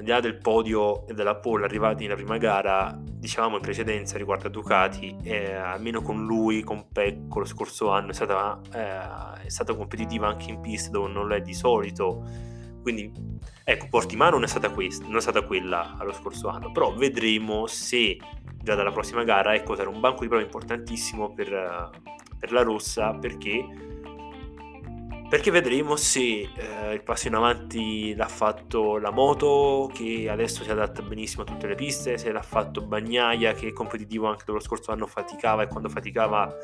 al 0.04 0.10
di 0.10 0.12
là 0.12 0.20
del 0.20 0.38
podio 0.38 1.08
e 1.08 1.14
della 1.14 1.36
pole 1.36 1.64
arrivati 1.64 2.04
nella 2.04 2.16
prima 2.16 2.38
gara, 2.38 2.94
diciamo 3.02 3.56
in 3.56 3.62
precedenza 3.62 4.18
riguardo 4.18 4.48
a 4.48 4.50
Ducati, 4.50 5.16
eh, 5.24 5.54
almeno 5.54 6.02
con 6.02 6.26
lui, 6.26 6.62
con 6.62 6.90
Pecco 6.92 7.40
lo 7.40 7.46
scorso 7.46 7.90
anno 7.90 8.12
è 8.12 8.14
stata, 8.14 8.60
eh, 8.74 9.46
è 9.46 9.50
stata 9.50 9.74
competitiva 9.74 10.28
anche 10.28 10.52
in 10.52 10.60
pista 10.60 10.92
dove 10.92 11.10
non 11.10 11.28
lo 11.28 11.36
è 11.36 11.42
di 11.42 11.54
solito. 11.54 12.22
Quindi 12.82 13.14
ecco, 13.64 13.88
Portimano 13.90 14.32
non 14.32 14.44
è 14.44 14.48
stata 14.48 14.70
questa, 14.72 15.06
non 15.06 15.16
è 15.16 15.22
stata 15.22 15.42
quella 15.44 15.96
allo 15.98 16.12
scorso 16.12 16.50
anno, 16.50 16.72
però 16.74 16.94
vedremo 16.94 17.66
se 17.66 18.18
già 18.62 18.76
dalla 18.76 18.92
prossima 18.92 19.24
gara, 19.24 19.56
ecco, 19.56 19.76
sarà 19.76 19.90
un 19.90 20.02
banco 20.02 20.24
di 20.24 20.28
prova 20.28 20.44
importantissimo 20.44 21.34
per, 21.34 21.92
per 22.38 22.52
la 22.52 22.62
rossa 22.62 23.14
perché, 23.14 23.66
perché 25.34 25.50
vedremo 25.50 25.96
se 25.96 26.42
eh, 26.42 26.94
il 26.94 27.02
passo 27.02 27.28
in 27.28 27.34
avanti 27.34 28.14
l'ha 28.14 28.28
fatto 28.28 29.00
la 29.00 29.10
moto 29.10 29.90
che 29.92 30.30
adesso 30.30 30.64
si 30.64 30.70
adatta 30.70 31.02
benissimo 31.02 31.42
a 31.42 31.46
tutte 31.46 31.66
le 31.66 31.74
piste, 31.74 32.20
se 32.20 32.32
l'ha 32.32 32.44
fatto 32.44 32.86
Bagnaia 32.86 33.54
che 33.54 33.70
è 33.70 33.74
competitivo 33.74 34.28
anche 34.28 34.44
lo 34.52 34.60
scorso 34.60 34.92
anno 34.92 35.08
faticava 35.08 35.64
e 35.64 35.68
quando 35.68 35.90
faticava 35.90 36.56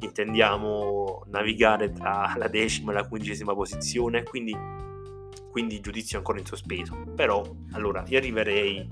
intendiamo 0.00 1.22
navigare 1.28 1.92
tra 1.92 2.34
la 2.36 2.48
decima 2.48 2.92
e 2.92 2.96
la 2.96 3.08
quindicesima 3.08 3.54
posizione, 3.54 4.22
quindi 4.22 4.54
quindi 5.50 5.80
giudizio 5.80 6.18
ancora 6.18 6.38
in 6.38 6.44
sospeso. 6.44 7.06
Però, 7.16 7.42
allora, 7.72 8.04
io 8.08 8.18
arriverei 8.18 8.86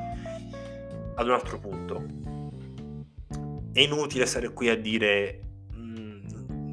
ad 1.16 1.26
un 1.26 1.34
altro 1.34 1.58
punto. 1.58 2.02
È 3.74 3.80
inutile 3.80 4.24
stare 4.24 4.54
qui 4.54 4.70
a 4.70 4.76
dire 4.76 5.51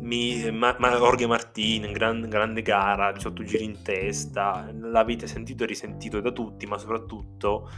mi, 0.09 0.49
ma, 0.51 0.75
ma 0.79 0.89
Jorge 0.97 1.27
Martin, 1.27 1.91
gran, 1.91 2.27
grande 2.27 2.63
gara, 2.63 3.11
18 3.11 3.43
giri 3.43 3.63
in 3.63 3.81
testa, 3.83 4.67
l'avete 4.81 5.27
sentito 5.27 5.63
e 5.63 5.67
risentito 5.67 6.19
da 6.19 6.31
tutti, 6.31 6.65
ma 6.65 6.79
soprattutto 6.79 7.69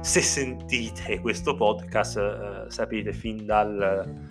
se 0.00 0.22
sentite 0.22 1.18
questo 1.18 1.56
podcast 1.56 2.16
eh, 2.16 2.70
sapete 2.70 3.12
fin 3.12 3.44
dal 3.44 4.28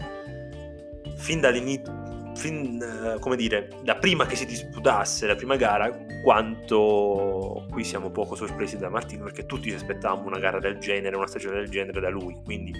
fin 1.17 1.41
dall'inizio 1.41 2.07
fin, 2.35 2.81
eh, 2.81 3.19
come 3.19 3.35
dire, 3.35 3.67
da 3.83 3.95
prima 3.95 4.25
che 4.25 4.37
si 4.37 4.45
disputasse 4.45 5.27
la 5.27 5.35
prima 5.35 5.57
gara, 5.57 5.91
quanto 6.23 7.65
qui 7.69 7.83
siamo 7.83 8.09
poco 8.09 8.35
sorpresi 8.35 8.77
da 8.77 8.87
Martino 8.87 9.25
perché 9.25 9.45
tutti 9.45 9.69
ci 9.69 9.75
aspettavamo 9.75 10.25
una 10.25 10.39
gara 10.39 10.59
del 10.59 10.77
genere, 10.77 11.17
una 11.17 11.27
stagione 11.27 11.57
del 11.57 11.69
genere 11.69 11.99
da 11.99 12.09
lui, 12.09 12.39
quindi 12.45 12.71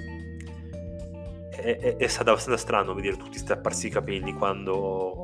è, 1.61 1.95
è, 1.97 2.07
stato 2.07 2.31
abbastanza 2.31 2.59
strano 2.59 2.93
vedere 2.93 3.17
tutti 3.17 3.37
strapparsi 3.37 3.87
i 3.87 3.89
capelli 3.89 4.33
quando 4.33 5.23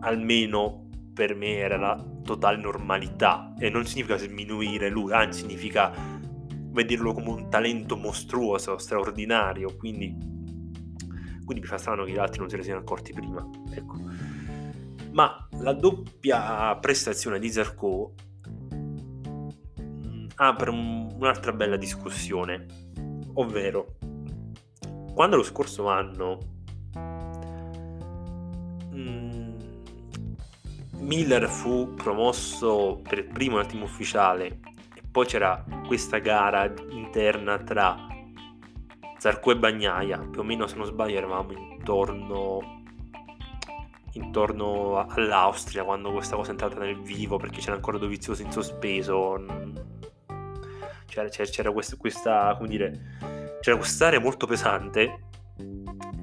almeno 0.00 0.88
per 1.12 1.34
me 1.34 1.56
era 1.56 1.76
la 1.76 2.04
totale 2.22 2.56
normalità 2.58 3.54
e 3.58 3.70
non 3.70 3.86
significa 3.86 4.16
sminuire 4.16 4.88
lui, 4.88 5.12
anzi 5.12 5.40
significa 5.40 5.92
vederlo 6.70 7.12
come 7.12 7.30
un 7.30 7.48
talento 7.48 7.96
mostruoso, 7.96 8.76
straordinario, 8.78 9.76
quindi 9.76 10.34
quindi 11.46 11.62
mi 11.62 11.70
fa 11.70 11.78
strano 11.78 12.02
che 12.04 12.10
gli 12.10 12.18
altri 12.18 12.40
non 12.40 12.50
se 12.50 12.56
ne 12.56 12.64
siano 12.64 12.80
accorti 12.80 13.12
prima. 13.12 13.48
Ecco. 13.70 13.94
Ma 15.12 15.48
la 15.60 15.72
doppia 15.72 16.76
prestazione 16.76 17.38
di 17.38 17.48
Zarco 17.48 18.14
mm, 18.72 20.26
apre 20.34 20.70
un, 20.70 21.08
un'altra 21.16 21.52
bella 21.52 21.76
discussione, 21.76 22.66
ovvero 23.34 23.96
quando 25.16 25.36
lo 25.36 25.42
scorso 25.44 25.88
anno 25.88 26.38
mm, 28.92 29.58
Miller 30.98 31.48
fu 31.48 31.94
promosso 31.94 33.00
per 33.02 33.26
primo 33.26 33.56
nel 33.56 33.64
team 33.64 33.82
ufficiale 33.82 34.60
e 34.94 35.00
poi 35.10 35.24
c'era 35.24 35.64
questa 35.86 36.18
gara 36.18 36.70
interna 36.90 37.56
tra 37.56 37.96
Zarco 39.16 39.52
e 39.52 39.56
Bagnaia, 39.56 40.18
più 40.18 40.40
o 40.40 40.44
meno 40.44 40.66
se 40.66 40.76
non 40.76 40.84
sbaglio 40.84 41.16
eravamo 41.16 41.52
intorno, 41.52 42.82
intorno 44.12 44.98
all'Austria 44.98 45.84
quando 45.84 46.12
questa 46.12 46.36
cosa 46.36 46.48
è 46.48 46.50
entrata 46.50 46.78
nel 46.80 47.00
vivo 47.00 47.38
perché 47.38 47.60
c'era 47.60 47.74
ancora 47.74 47.96
Dovizioso 47.96 48.42
in 48.42 48.52
sospeso, 48.52 49.42
c'era, 51.06 51.26
c'era, 51.30 51.48
c'era 51.48 51.72
questa, 51.72 51.96
questa, 51.96 52.54
come 52.58 52.68
dire, 52.68 53.45
c'era 53.66 53.78
quest'area 53.78 54.20
molto 54.20 54.46
pesante. 54.46 55.24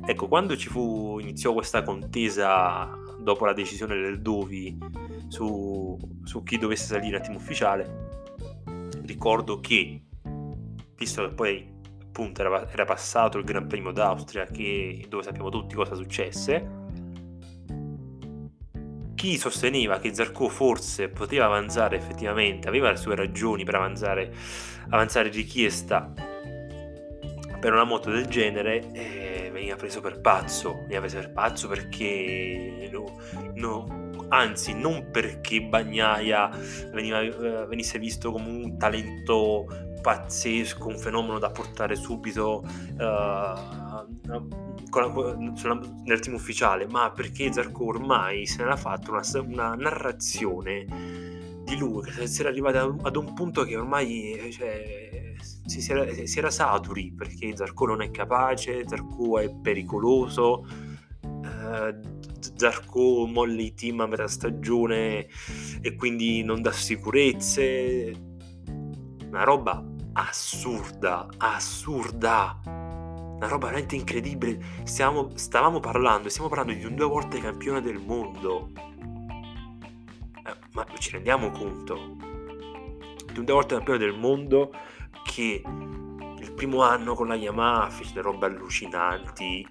Ecco, 0.06 0.30
quando 0.30 0.56
ci 0.56 0.70
fu, 0.70 1.20
iniziò 1.20 1.52
questa 1.52 1.84
contesa 1.84 2.90
dopo 3.20 3.44
la 3.44 3.52
decisione 3.52 4.00
del 4.00 4.22
Dovi 4.22 4.78
su, 5.28 5.98
su 6.24 6.42
chi 6.44 6.58
dovesse 6.58 6.94
salire 6.94 7.18
al 7.18 7.22
team 7.22 7.36
ufficiale. 7.36 8.62
Ricordo 9.06 9.60
che, 9.60 10.04
visto 10.96 11.28
che 11.28 11.34
poi 11.34 11.70
appunto 12.02 12.40
era, 12.40 12.72
era 12.72 12.86
passato 12.86 13.38
il 13.38 13.44
Gran 13.44 13.68
Premio 13.68 13.92
d'Austria, 13.92 14.46
che, 14.46 15.06
dove 15.10 15.24
sappiamo 15.24 15.50
tutti 15.50 15.76
cosa 15.76 15.96
successe, 15.96 16.82
chi 19.16 19.38
sosteneva 19.38 20.00
che 20.00 20.14
Zarco 20.14 20.48
forse 20.48 21.10
poteva 21.10 21.48
avanzare 21.48 21.98
effettivamente, 21.98 22.70
aveva 22.70 22.90
le 22.90 22.96
sue 22.96 23.18
ragioni 23.18 23.66
per 23.66 23.76
avanzare, 23.76 24.34
avanzare 24.88 25.28
richiesta 25.28 26.32
per 27.64 27.72
una 27.72 27.86
moto 27.86 28.12
del 28.12 28.26
genere, 28.26 28.92
eh, 28.92 29.50
veniva 29.50 29.78
preso 29.78 30.02
per 30.02 30.20
pazzo, 30.20 30.80
veniva 30.82 31.00
preso 31.00 31.20
per 31.20 31.32
pazzo 31.32 31.70
perché 31.70 32.90
no, 32.92 33.18
no, 33.54 34.10
anzi 34.28 34.74
non 34.74 35.10
perché 35.10 35.62
Bagnaia 35.62 36.50
veniva, 36.92 37.22
eh, 37.22 37.66
venisse 37.66 38.00
visto 38.00 38.34
come 38.34 38.50
un 38.50 38.78
talento 38.78 39.66
pazzesco, 40.02 40.90
un 40.90 40.98
fenomeno 40.98 41.40
da 41.40 41.52
portare 41.52 41.96
subito 41.96 42.66
sulla, 42.98 44.06
nel 46.04 46.20
team 46.20 46.36
ufficiale, 46.36 46.86
ma 46.86 47.12
perché 47.12 47.50
Zarco 47.54 47.86
ormai 47.86 48.46
se 48.46 48.58
n'era 48.58 48.76
fatto 48.76 49.12
una, 49.12 49.22
una 49.40 49.74
narrazione 49.76 51.32
di 51.74 51.80
lui, 51.80 52.04
che 52.12 52.28
si 52.28 52.42
era 52.42 52.50
arrivato 52.50 52.98
ad 53.02 53.16
un 53.16 53.34
punto 53.34 53.64
che 53.64 53.76
ormai 53.76 54.50
cioè, 54.52 55.34
si, 55.66 55.92
era, 55.92 56.26
si, 56.26 56.38
era, 56.38 56.50
saturi, 56.50 57.14
perché 57.16 57.56
Zarco 57.56 57.86
non 57.86 58.02
è 58.02 58.12
capace, 58.12 58.84
Zarco 58.88 59.40
è 59.40 59.54
pericoloso, 59.54 60.66
eh, 61.22 61.98
Zarco 62.56 63.26
molla 63.28 63.62
i 63.62 63.74
team 63.74 64.02
a 64.02 64.08
metà 64.08 64.28
stagione 64.28 65.28
e 65.82 65.96
quindi 65.96 66.44
non 66.44 66.62
dà 66.62 66.72
sicurezze, 66.72 68.12
una 69.28 69.44
roba 69.44 69.84
assurda, 70.14 71.28
assurda 71.38 72.60
una 73.44 73.48
roba 73.48 73.66
veramente 73.68 73.96
incredibile. 73.96 74.58
Stiamo, 74.84 75.30
stavamo 75.36 75.80
parlando, 75.80 76.30
stiamo 76.30 76.48
parlando 76.48 76.74
di 76.74 76.86
un 76.86 76.96
due 76.96 77.06
volte 77.06 77.40
campione 77.40 77.82
del 77.82 78.00
mondo. 78.00 78.72
Eh, 80.46 80.56
ma 80.74 80.86
ci 80.98 81.12
rendiamo 81.12 81.50
conto? 81.52 81.96
Di 83.32 83.40
un 83.40 83.46
due 83.46 83.54
volte 83.54 83.76
campione 83.76 84.00
del 84.00 84.14
mondo 84.14 84.72
che 85.24 85.62
il 86.38 86.52
primo 86.54 86.82
anno 86.82 87.16
con 87.16 87.28
la 87.28 87.36
Yamaha 87.36 87.90
fece 87.90 88.14
delle 88.14 88.28
robe 88.28 88.48
allucinanti. 88.48 89.66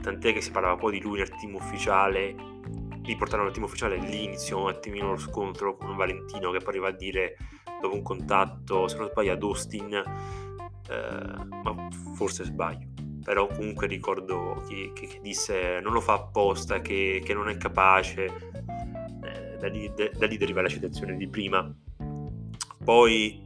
Tant'è 0.00 0.32
che 0.32 0.40
si 0.40 0.50
parlava 0.50 0.76
poi 0.76 0.92
di 0.92 1.00
lui 1.00 1.18
nel 1.18 1.30
team 1.30 1.54
ufficiale. 1.54 2.34
Li 3.02 3.16
portarono 3.16 3.48
al 3.48 3.52
team 3.52 3.66
ufficiale 3.66 3.98
all'inizio, 3.98 4.62
un 4.62 4.68
attimino 4.68 5.10
lo 5.10 5.18
scontro 5.18 5.76
con 5.76 5.94
Valentino 5.94 6.50
che 6.50 6.58
poi 6.58 6.68
arriva 6.68 6.88
a 6.88 6.92
dire 6.92 7.36
dopo 7.80 7.94
un 7.94 8.02
contatto, 8.02 8.88
se 8.88 8.96
non 8.96 9.10
sbaglio 9.10 9.32
ad 9.32 9.42
Austin, 9.42 9.94
eh, 9.94 11.46
ma 11.62 11.88
forse 12.14 12.44
sbaglio 12.44 12.92
però 13.24 13.46
comunque 13.46 13.86
ricordo 13.86 14.62
che, 14.68 14.92
che, 14.94 15.06
che 15.06 15.18
disse 15.22 15.80
non 15.80 15.94
lo 15.94 16.00
fa 16.00 16.12
apposta, 16.12 16.80
che, 16.80 17.22
che 17.24 17.32
non 17.32 17.48
è 17.48 17.56
capace, 17.56 18.50
da, 19.64 19.68
lì, 19.68 19.92
da, 19.94 20.26
lì, 20.26 20.36
deriva 20.36 20.62
la 20.62 20.68
citazione 20.68 21.16
di 21.16 21.28
prima. 21.28 21.74
Poi 22.84 23.42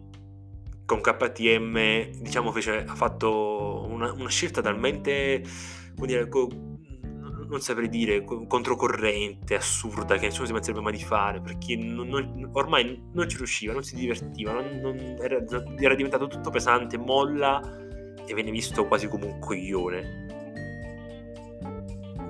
con 0.85 1.01
KTM 1.01 2.23
diciamo 2.23 2.51
fece, 2.51 2.85
ha 2.85 2.95
fatto 2.95 3.87
una, 3.89 4.11
una 4.13 4.29
scelta 4.29 4.61
talmente, 4.63 5.43
dire, 5.95 6.29
co, 6.29 6.49
non 7.49 7.61
saprei 7.61 7.89
dire, 7.89 8.25
controcorrente, 8.25 9.55
assurda, 9.55 10.17
che 10.17 10.27
nessuno 10.27 10.47
si 10.47 10.53
penserebbe 10.53 10.83
mai 10.83 10.93
di 10.93 11.03
fare, 11.03 11.41
perché 11.41 11.77
non, 11.77 12.09
non, 12.09 12.51
ormai 12.53 13.01
non 13.13 13.29
ci 13.29 13.37
riusciva, 13.37 13.73
non 13.73 13.85
si 13.85 13.97
divertiva, 13.97 14.53
non, 14.53 15.17
era, 15.21 15.43
era 15.79 15.95
diventato 15.95 16.27
tutto 16.27 16.51
pesante, 16.51 16.99
molla 16.99 17.61
e 18.27 18.35
viene 18.35 18.51
visto 18.51 18.87
quasi 18.87 19.09
come 19.09 19.27
un 19.27 19.39
coglione. 19.39 20.28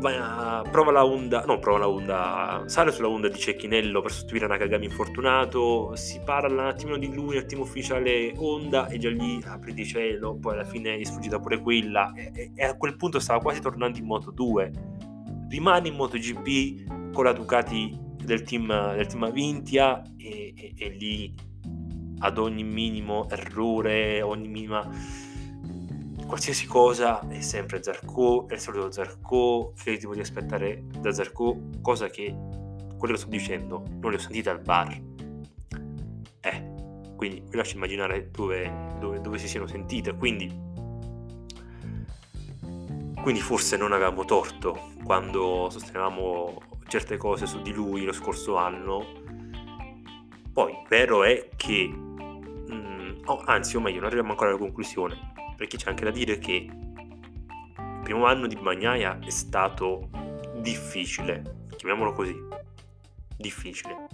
Va, 0.01 0.63
prova 0.71 0.93
la 0.93 1.05
onda, 1.05 1.43
no, 1.45 1.59
prova 1.59 1.79
la 1.79 1.89
onda, 1.89 2.63
sale 2.67 2.93
sulla 2.93 3.09
onda 3.09 3.29
di 3.29 3.37
Cecchinello 3.37 4.01
per 4.01 4.13
sostituire 4.13 4.47
Nakagami 4.47 4.85
infortunato, 4.85 5.97
si 5.97 6.21
parla 6.25 6.63
un 6.63 6.69
attimino 6.69 6.99
di 6.99 7.13
lui 7.13 7.35
nel 7.35 7.47
team 7.47 7.63
ufficiale 7.63 8.33
Honda 8.37 8.87
e 8.87 8.99
già 8.99 9.11
lì 9.11 9.43
apri 9.45 9.75
di 9.75 9.85
cielo, 9.85 10.37
poi 10.37 10.55
alla 10.55 10.65
fine 10.65 10.97
è 10.97 11.03
sfuggita 11.03 11.41
pure 11.41 11.61
quella 11.61 12.13
e, 12.15 12.53
e, 12.55 12.65
a 12.65 12.77
quel 12.77 12.95
punto 12.95 13.19
stava 13.19 13.41
quasi 13.41 13.61
tornando 13.61 13.99
in 13.99 14.05
Moto 14.05 14.31
2. 14.31 14.73
Rimane 15.49 15.89
in 15.89 15.95
MotoGP 15.95 17.13
con 17.13 17.25
la 17.25 17.33
Ducati 17.33 17.99
del 18.23 18.43
team, 18.43 18.95
del 18.95 19.07
team 19.07 19.25
Avintia 19.25 20.01
e, 20.17 20.55
e, 20.57 20.75
e 20.77 20.89
lì 20.91 21.35
ad 22.21 22.39
ogni 22.39 22.63
minimo 22.63 23.29
errore, 23.31 24.23
ogni 24.23 24.47
minima 24.47 24.89
qualsiasi 26.29 26.67
cosa 26.67 27.27
è 27.27 27.41
sempre 27.41 27.83
Zarco, 27.83 28.47
è 28.49 28.53
il 28.53 28.61
solito 28.61 28.91
Zarco, 28.91 29.73
che 29.83 29.97
ti 29.97 30.05
vuoi 30.05 30.21
aspettare 30.21 30.85
da 31.01 31.11
Zarco, 31.11 31.71
cosa 31.81 32.09
che 32.09 32.37
quello 32.99 33.15
che 33.15 33.21
sto 33.21 33.31
dicendo 33.31 33.83
non 33.99 34.11
le 34.11 34.19
ho 34.19 34.21
sentite 34.21 34.51
al 34.51 34.61
bar. 34.61 34.91
Eh, 36.41 36.73
quindi 37.17 37.43
vi 37.49 37.57
lascio 37.57 37.77
immaginare 37.77 38.31
dove, 38.31 38.97
dove, 39.01 39.23
dove 39.23 39.39
si 39.39 39.49
siano 39.49 39.67
sentite, 39.67 40.15
quindi, 40.15 40.55
quindi 43.23 43.41
forse 43.41 43.79
non 43.79 43.93
avevamo 43.93 44.27
torto 44.27 44.91
quando 45.03 45.69
sostenevamo 45.71 46.61
certe 46.89 47.17
cose 47.17 47.47
su 47.47 47.63
di 47.63 47.73
lui 47.73 48.05
lo 48.05 48.13
scorso 48.13 48.57
anno. 48.57 49.03
Poi, 50.53 50.75
vero 50.91 51.25
è 51.25 51.49
che, 51.57 51.89
mm, 51.89 53.23
oh, 53.25 53.43
anzi, 53.47 53.77
o 53.77 53.81
meglio, 53.81 54.01
non 54.01 54.07
arriviamo 54.09 54.33
ancora 54.33 54.51
alla 54.51 54.59
conclusione 54.59 55.37
perché 55.59 55.77
c'è 55.77 55.89
anche 55.89 56.05
da 56.05 56.13
dire 56.13 56.39
che 56.39 56.53
il 56.53 58.01
primo 58.05 58.27
anno 58.27 58.47
di 58.47 58.55
Bagnaia 58.55 59.19
è 59.19 59.29
stato 59.29 60.09
difficile, 60.61 61.67
chiamiamolo 61.75 62.13
così, 62.13 62.37
difficile, 63.37 64.07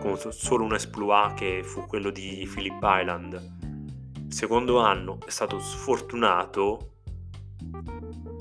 con 0.00 0.16
solo 0.32 0.64
un 0.64 0.74
esploit 0.74 1.34
che 1.34 1.62
fu 1.62 1.86
quello 1.86 2.10
di 2.10 2.44
Philip 2.52 2.80
Island. 2.82 3.34
Il 4.16 4.34
secondo 4.34 4.80
anno 4.80 5.20
è 5.24 5.30
stato 5.30 5.60
sfortunato, 5.60 6.96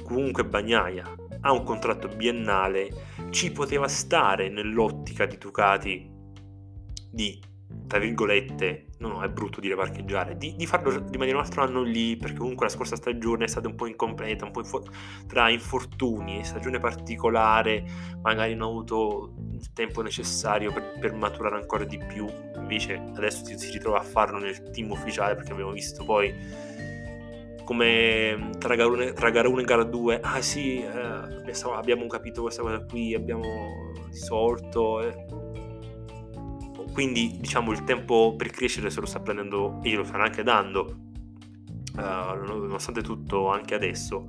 comunque 0.03 0.43
Bagnaia 0.43 1.05
ha 1.41 1.51
un 1.51 1.63
contratto 1.63 2.07
biennale, 2.07 2.89
ci 3.29 3.51
poteva 3.51 3.87
stare 3.87 4.49
nell'ottica 4.49 5.27
di 5.27 5.37
Ducati 5.37 6.11
di 7.11 7.39
tra 7.87 7.99
virgolette, 7.99 8.87
no, 8.99 9.07
no, 9.09 9.21
è 9.23 9.29
brutto 9.29 9.59
dire 9.59 9.75
parcheggiare, 9.75 10.37
di, 10.37 10.55
di, 10.55 10.65
farlo 10.65 10.89
rimanere 11.09 11.37
un 11.37 11.43
altro 11.43 11.63
anno 11.63 11.83
lì, 11.83 12.17
perché 12.17 12.37
comunque 12.37 12.65
la 12.65 12.71
scorsa 12.71 12.95
stagione 12.95 13.45
è 13.45 13.47
stata 13.47 13.67
un 13.67 13.75
po' 13.75 13.87
incompleta, 13.87 14.45
un 14.45 14.51
po' 14.51 14.59
info- 14.59 14.85
tra 15.27 15.49
infortuni, 15.49 16.43
stagione 16.43 16.79
particolare, 16.79 17.85
magari 18.21 18.55
non 18.55 18.67
ha 18.67 18.71
avuto 18.71 19.33
il 19.51 19.73
tempo 19.73 20.01
necessario 20.01 20.71
per, 20.71 20.97
per 20.99 21.13
maturare 21.13 21.55
ancora 21.55 21.83
di 21.83 21.97
più, 21.97 22.25
invece 22.55 23.01
adesso 23.15 23.45
si, 23.45 23.57
si, 23.57 23.71
ritrova 23.71 23.99
a 23.99 24.03
farlo 24.03 24.37
nel 24.37 24.69
team 24.71 24.91
ufficiale, 24.91 25.35
perché 25.35 25.51
abbiamo 25.51 25.71
visto 25.71 26.03
poi 26.03 26.33
come 27.63 28.49
tra 28.59 28.75
gara 28.75 28.89
1 28.89 29.11
tra 29.11 29.29
gara 29.29 29.49
e 29.49 29.63
gara 29.63 29.83
2, 29.83 30.19
ah 30.21 30.41
sì, 30.41 30.81
eh, 30.81 31.69
abbiamo 31.73 32.07
capito 32.07 32.41
questa 32.41 32.61
cosa 32.61 32.79
qui, 32.79 33.13
abbiamo 33.13 33.93
risolto... 34.09 35.01
Eh 35.01 35.46
quindi 36.97 37.37
diciamo 37.37 37.71
il 37.73 37.83
tempo 37.83 38.33
per 38.35 38.49
crescere 38.49 38.89
se 38.89 38.99
lo 38.99 39.05
sta 39.05 39.19
prendendo 39.19 39.79
e 39.83 39.89
glielo 39.89 40.03
stanno 40.03 40.23
anche 40.23 40.41
dando 40.41 40.97
uh, 41.95 41.99
nonostante 42.43 43.03
tutto 43.03 43.51
anche 43.51 43.75
adesso. 43.75 44.27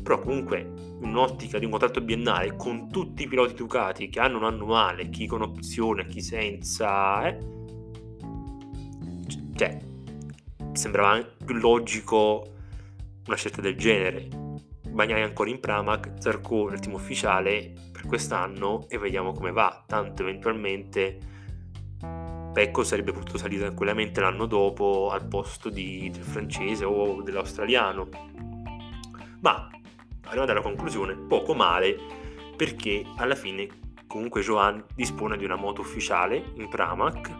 Però 0.00 0.20
comunque 0.20 0.98
un'ottica 1.00 1.58
di 1.58 1.64
un 1.64 1.72
contratto 1.72 2.00
biennale 2.00 2.54
con 2.54 2.88
tutti 2.88 3.24
i 3.24 3.26
piloti 3.26 3.54
Ducati 3.54 4.08
che 4.10 4.20
hanno 4.20 4.36
un 4.36 4.44
anno 4.44 4.64
male 4.64 5.08
chi 5.08 5.26
con 5.26 5.42
opzione, 5.42 6.06
chi 6.06 6.20
senza 6.20 7.26
eh, 7.26 7.38
cioè 9.56 9.76
sembrava 10.74 11.20
più 11.44 11.56
logico 11.56 12.44
una 13.26 13.36
scelta 13.36 13.60
del 13.60 13.76
genere. 13.76 14.28
Bagnai 14.88 15.22
ancora 15.22 15.50
in 15.50 15.58
Pramac, 15.58 16.12
Zarco 16.20 16.68
nel 16.68 16.78
team 16.78 16.94
ufficiale 16.94 17.72
per 17.90 18.06
quest'anno 18.06 18.86
e 18.88 18.98
vediamo 18.98 19.32
come 19.32 19.50
va. 19.50 19.82
Tanto 19.84 20.22
eventualmente 20.22 21.30
Pecco 22.52 22.84
sarebbe 22.84 23.12
potuto 23.12 23.38
salire 23.38 23.62
tranquillamente 23.62 24.20
l'anno 24.20 24.46
dopo 24.46 25.08
al 25.10 25.26
posto 25.26 25.70
di, 25.70 26.10
del 26.12 26.22
francese 26.22 26.84
o 26.84 27.22
dell'australiano. 27.22 28.08
Ma 29.40 29.68
arrivando 30.24 30.52
alla 30.52 30.60
conclusione, 30.60 31.14
poco 31.14 31.54
male 31.54 31.96
perché 32.56 33.04
alla 33.16 33.34
fine 33.34 33.68
comunque 34.06 34.42
Joan 34.42 34.84
dispone 34.94 35.36
di 35.38 35.44
una 35.44 35.56
moto 35.56 35.80
ufficiale 35.80 36.52
in 36.56 36.68
Pramac 36.68 37.34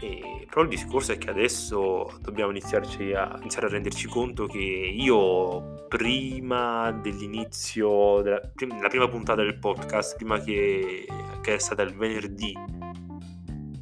E, 0.00 0.46
però 0.48 0.62
il 0.62 0.68
discorso 0.68 1.12
è 1.12 1.18
che 1.18 1.28
adesso 1.28 2.18
dobbiamo 2.22 2.50
iniziarci 2.50 3.12
a, 3.12 3.36
iniziare 3.38 3.66
a 3.66 3.70
renderci 3.70 4.08
conto 4.08 4.46
che 4.46 4.58
io 4.58 5.84
prima 5.88 6.90
dell'inizio, 6.90 8.22
della, 8.22 8.40
la 8.80 8.88
prima 8.88 9.08
puntata 9.08 9.42
del 9.42 9.58
podcast, 9.58 10.16
prima 10.16 10.38
che, 10.38 11.06
che 11.42 11.54
è 11.54 11.58
stata 11.58 11.82
il 11.82 11.94
venerdì, 11.94 12.56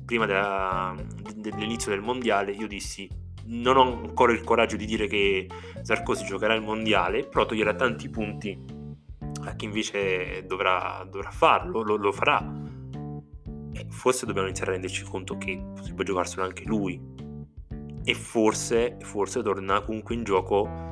prima 0.09 0.25
della, 0.25 0.95
dell'inizio 1.35 1.91
del 1.91 2.01
mondiale, 2.01 2.53
io 2.53 2.67
dissi 2.67 3.07
non 3.45 3.77
ho 3.77 3.83
ancora 3.83 4.33
il 4.33 4.43
coraggio 4.43 4.77
di 4.77 4.87
dire 4.87 5.07
che 5.07 5.47
Sarkozy 5.83 6.25
giocherà 6.25 6.55
il 6.55 6.63
mondiale, 6.63 7.27
però 7.27 7.45
toglierà 7.45 7.75
tanti 7.75 8.09
punti 8.09 8.59
a 9.45 9.55
chi 9.55 9.67
invece 9.67 10.47
dovrà, 10.47 11.07
dovrà 11.11 11.31
farlo, 11.31 11.83
lo, 11.83 11.97
lo 11.97 12.11
farà 12.13 12.43
e 13.73 13.87
forse 13.91 14.25
dobbiamo 14.25 14.47
iniziare 14.49 14.71
a 14.71 14.75
renderci 14.75 15.05
conto 15.05 15.37
che 15.37 15.63
potrebbe 15.75 16.05
giocarselo 16.05 16.43
anche 16.43 16.65
lui. 16.65 16.99
E 18.03 18.15
forse, 18.15 18.97
forse 19.03 19.43
torna 19.43 19.83
comunque 19.83 20.15
in 20.15 20.25
gioco 20.25 20.87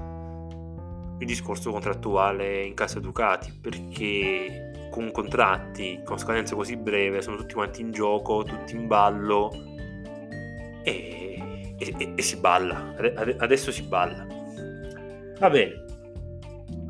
il 1.18 1.26
discorso 1.26 1.70
contrattuale 1.70 2.66
in 2.66 2.74
casa 2.74 3.00
Ducati, 3.00 3.58
perché 3.58 4.65
con 4.96 5.10
contratti 5.10 6.00
con 6.02 6.16
scadenza 6.16 6.54
così 6.54 6.74
breve 6.78 7.20
sono 7.20 7.36
tutti 7.36 7.52
quanti 7.52 7.82
in 7.82 7.92
gioco, 7.92 8.44
tutti 8.44 8.74
in 8.74 8.86
ballo 8.86 9.52
e, 10.82 11.74
e, 11.76 12.12
e 12.14 12.22
si 12.22 12.38
balla. 12.38 12.94
Adesso 13.36 13.70
si 13.70 13.82
balla. 13.82 14.26
Va 15.38 15.50
bene, 15.50 15.84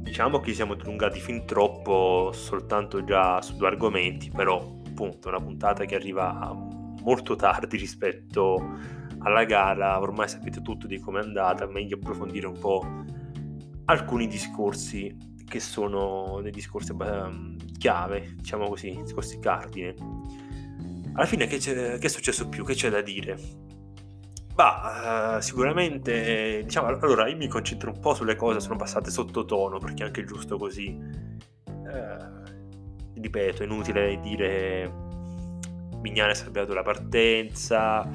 diciamo 0.02 0.38
che 0.38 0.54
siamo 0.54 0.74
dilungati 0.74 1.18
fin 1.18 1.44
troppo 1.46 2.30
soltanto 2.32 3.02
già 3.02 3.42
su 3.42 3.56
due 3.56 3.66
argomenti, 3.66 4.30
però 4.30 4.78
appunto 4.86 5.26
una 5.26 5.40
puntata 5.40 5.84
che 5.84 5.96
arriva 5.96 6.54
molto 7.02 7.34
tardi 7.34 7.76
rispetto 7.76 8.78
alla 9.18 9.42
gara, 9.42 10.00
ormai 10.00 10.28
sapete 10.28 10.62
tutto 10.62 10.86
di 10.86 11.00
come 11.00 11.18
è 11.18 11.24
andata, 11.24 11.66
meglio 11.66 11.96
approfondire 11.96 12.46
un 12.46 12.58
po' 12.60 12.86
alcuni 13.86 14.28
discorsi 14.28 15.34
che 15.44 15.58
sono 15.58 16.40
dei 16.40 16.52
discorsi 16.52 16.92
chiave, 17.76 18.34
diciamo 18.36 18.68
così, 18.68 18.98
discorsi 19.02 19.38
cardine. 19.38 19.94
Alla 21.14 21.26
fine 21.26 21.46
che, 21.46 21.58
che, 21.58 21.98
è 21.98 22.08
successo 22.08 22.48
più? 22.48 22.64
Che 22.64 22.74
c'è 22.74 22.90
da 22.90 23.00
dire? 23.00 23.38
Bah, 24.54 25.36
uh, 25.36 25.40
sicuramente, 25.40 26.62
diciamo, 26.64 26.88
allora 26.88 27.28
io 27.28 27.36
mi 27.36 27.48
concentro 27.48 27.90
un 27.90 28.00
po' 28.00 28.14
sulle 28.14 28.36
cose 28.36 28.60
sono 28.60 28.76
passate 28.76 29.10
sottotono, 29.10 29.78
perché 29.78 30.04
anche 30.04 30.24
giusto 30.24 30.56
così. 30.56 30.98
Uh, 31.64 33.20
ripeto, 33.20 33.62
è 33.62 33.66
inutile 33.66 34.18
dire 34.20 35.04
Mignane 36.00 36.32
ha 36.32 36.34
salvato 36.34 36.72
la 36.72 36.82
partenza, 36.82 38.08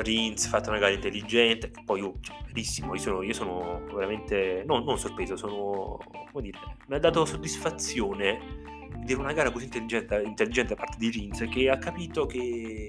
Rins 0.00 0.46
ha 0.46 0.48
fatto 0.48 0.70
una 0.70 0.78
gara 0.78 0.92
intelligente, 0.92 1.70
poi 1.84 2.00
io, 2.00 2.14
cioè, 2.20 2.36
verissimo, 2.46 2.94
io 2.94 3.00
sono, 3.00 3.22
io 3.22 3.32
sono 3.32 3.84
veramente, 3.92 4.64
no, 4.66 4.80
non 4.80 4.98
sorpreso, 4.98 5.36
sono, 5.36 5.98
come 6.30 6.42
dire, 6.42 6.58
mi 6.86 6.94
ha 6.94 6.98
dato 6.98 7.24
soddisfazione 7.24 8.62
vedere 8.98 9.20
una 9.20 9.32
gara 9.32 9.50
così 9.50 9.64
intelligente, 9.64 10.22
intelligente 10.24 10.74
da 10.74 10.80
parte 10.80 10.96
di 10.98 11.10
Rins 11.10 11.46
che 11.50 11.68
ha 11.68 11.78
capito 11.78 12.26
che, 12.26 12.88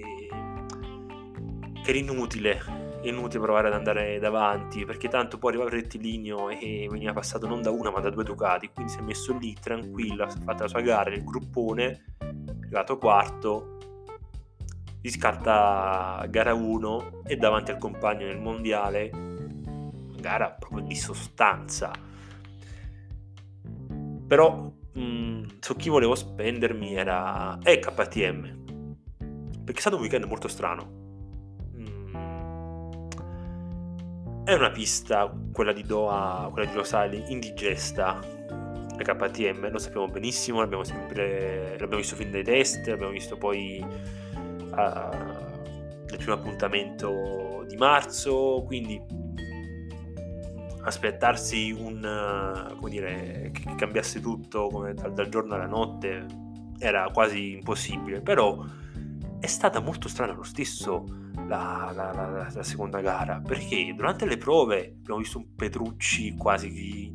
che 1.82 1.90
era 1.90 1.98
inutile 1.98 2.82
inutile 3.08 3.42
provare 3.42 3.68
ad 3.68 3.74
andare 3.74 4.18
davanti 4.18 4.84
perché 4.84 5.08
tanto 5.08 5.38
poi 5.38 5.50
arrivava 5.50 5.74
il 5.74 5.82
rettilineo 5.82 6.48
e 6.48 6.88
veniva 6.90 7.12
passato 7.12 7.46
non 7.46 7.60
da 7.60 7.70
una 7.70 7.90
ma 7.90 8.00
da 8.00 8.10
due 8.10 8.24
Ducati 8.24 8.70
quindi 8.72 8.92
si 8.92 8.98
è 8.98 9.02
messo 9.02 9.36
lì 9.36 9.54
tranquillo 9.60 10.24
ha 10.24 10.28
fatto 10.28 10.62
la 10.62 10.68
sua 10.68 10.80
gara 10.80 11.10
nel 11.10 11.22
gruppone 11.24 12.16
arrivato 12.62 12.96
quarto 12.96 13.73
si 15.04 15.10
scarta 15.10 16.24
gara 16.30 16.54
1 16.54 17.24
e 17.26 17.36
davanti 17.36 17.70
al 17.70 17.76
compagno 17.76 18.24
nel 18.24 18.40
mondiale 18.40 19.10
gara 20.18 20.48
proprio 20.48 20.80
di 20.80 20.96
sostanza 20.96 21.92
però 24.26 24.72
mh, 24.94 25.42
su 25.60 25.76
chi 25.76 25.90
volevo 25.90 26.14
spendermi 26.14 26.94
era 26.94 27.58
KTM 27.60 28.94
perché 29.62 29.76
è 29.76 29.80
stato 29.80 29.96
un 29.96 30.02
weekend 30.02 30.24
molto 30.24 30.48
strano 30.48 31.02
È 34.44 34.52
una 34.52 34.70
pista, 34.70 35.34
quella 35.54 35.72
di 35.72 35.84
Doha, 35.84 36.50
quella 36.52 36.68
di 36.68 36.76
Rosali, 36.76 37.24
indigesta. 37.28 38.20
La 38.20 39.02
KTM, 39.02 39.70
lo 39.70 39.78
sappiamo 39.78 40.06
benissimo, 40.06 40.60
l'abbiamo 40.60 40.84
sempre 40.84 41.70
l'abbiamo 41.70 41.96
visto 41.96 42.14
fin 42.14 42.30
dai 42.30 42.44
test, 42.44 42.86
l'abbiamo 42.86 43.10
visto 43.10 43.38
poi 43.38 43.82
uh, 44.74 46.06
nel 46.08 46.16
primo 46.16 46.34
appuntamento 46.34 47.64
di 47.66 47.76
marzo, 47.76 48.62
quindi 48.66 49.00
aspettarsi 50.82 51.70
un 51.70 52.74
come 52.76 52.90
dire 52.90 53.50
che 53.52 53.74
cambiasse 53.74 54.20
tutto 54.20 54.68
come 54.68 54.92
dal, 54.92 55.14
dal 55.14 55.28
giorno 55.28 55.54
alla 55.54 55.66
notte 55.66 56.26
era 56.78 57.08
quasi 57.10 57.52
impossibile, 57.52 58.20
però 58.20 58.62
è 59.40 59.46
stata 59.46 59.80
molto 59.80 60.08
strana 60.08 60.32
lo 60.32 60.42
stesso 60.42 61.04
la, 61.46 61.92
la, 61.94 62.12
la, 62.12 62.48
la, 62.50 62.62
seconda 62.62 63.00
gara 63.00 63.42
perché 63.44 63.92
durante 63.94 64.24
le 64.24 64.38
prove 64.38 64.94
abbiamo 65.00 65.20
visto 65.20 65.36
un 65.36 65.54
Petrucci 65.54 66.34
quasi 66.34 67.12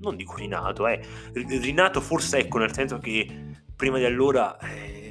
non 0.00 0.16
dico 0.16 0.34
rinato 0.36 0.86
eh. 0.86 1.00
rinato 1.32 2.02
forse 2.02 2.38
ecco 2.38 2.58
nel 2.58 2.74
senso 2.74 2.98
che 2.98 3.26
prima 3.74 3.96
di 3.96 4.04
allora 4.04 4.58
eh, 4.58 5.05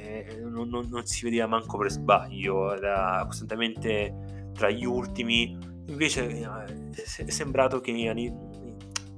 non, 0.56 0.68
non, 0.68 0.88
non, 0.88 1.04
si 1.06 1.24
vedeva 1.24 1.46
manco 1.46 1.76
per 1.76 1.90
sbaglio 1.90 2.74
era 2.74 3.22
costantemente 3.26 4.50
tra 4.54 4.70
gli 4.70 4.84
ultimi 4.84 5.56
invece 5.86 6.28
eh, 6.28 7.24
è 7.24 7.30
sembrato 7.30 7.80
che 7.80 7.92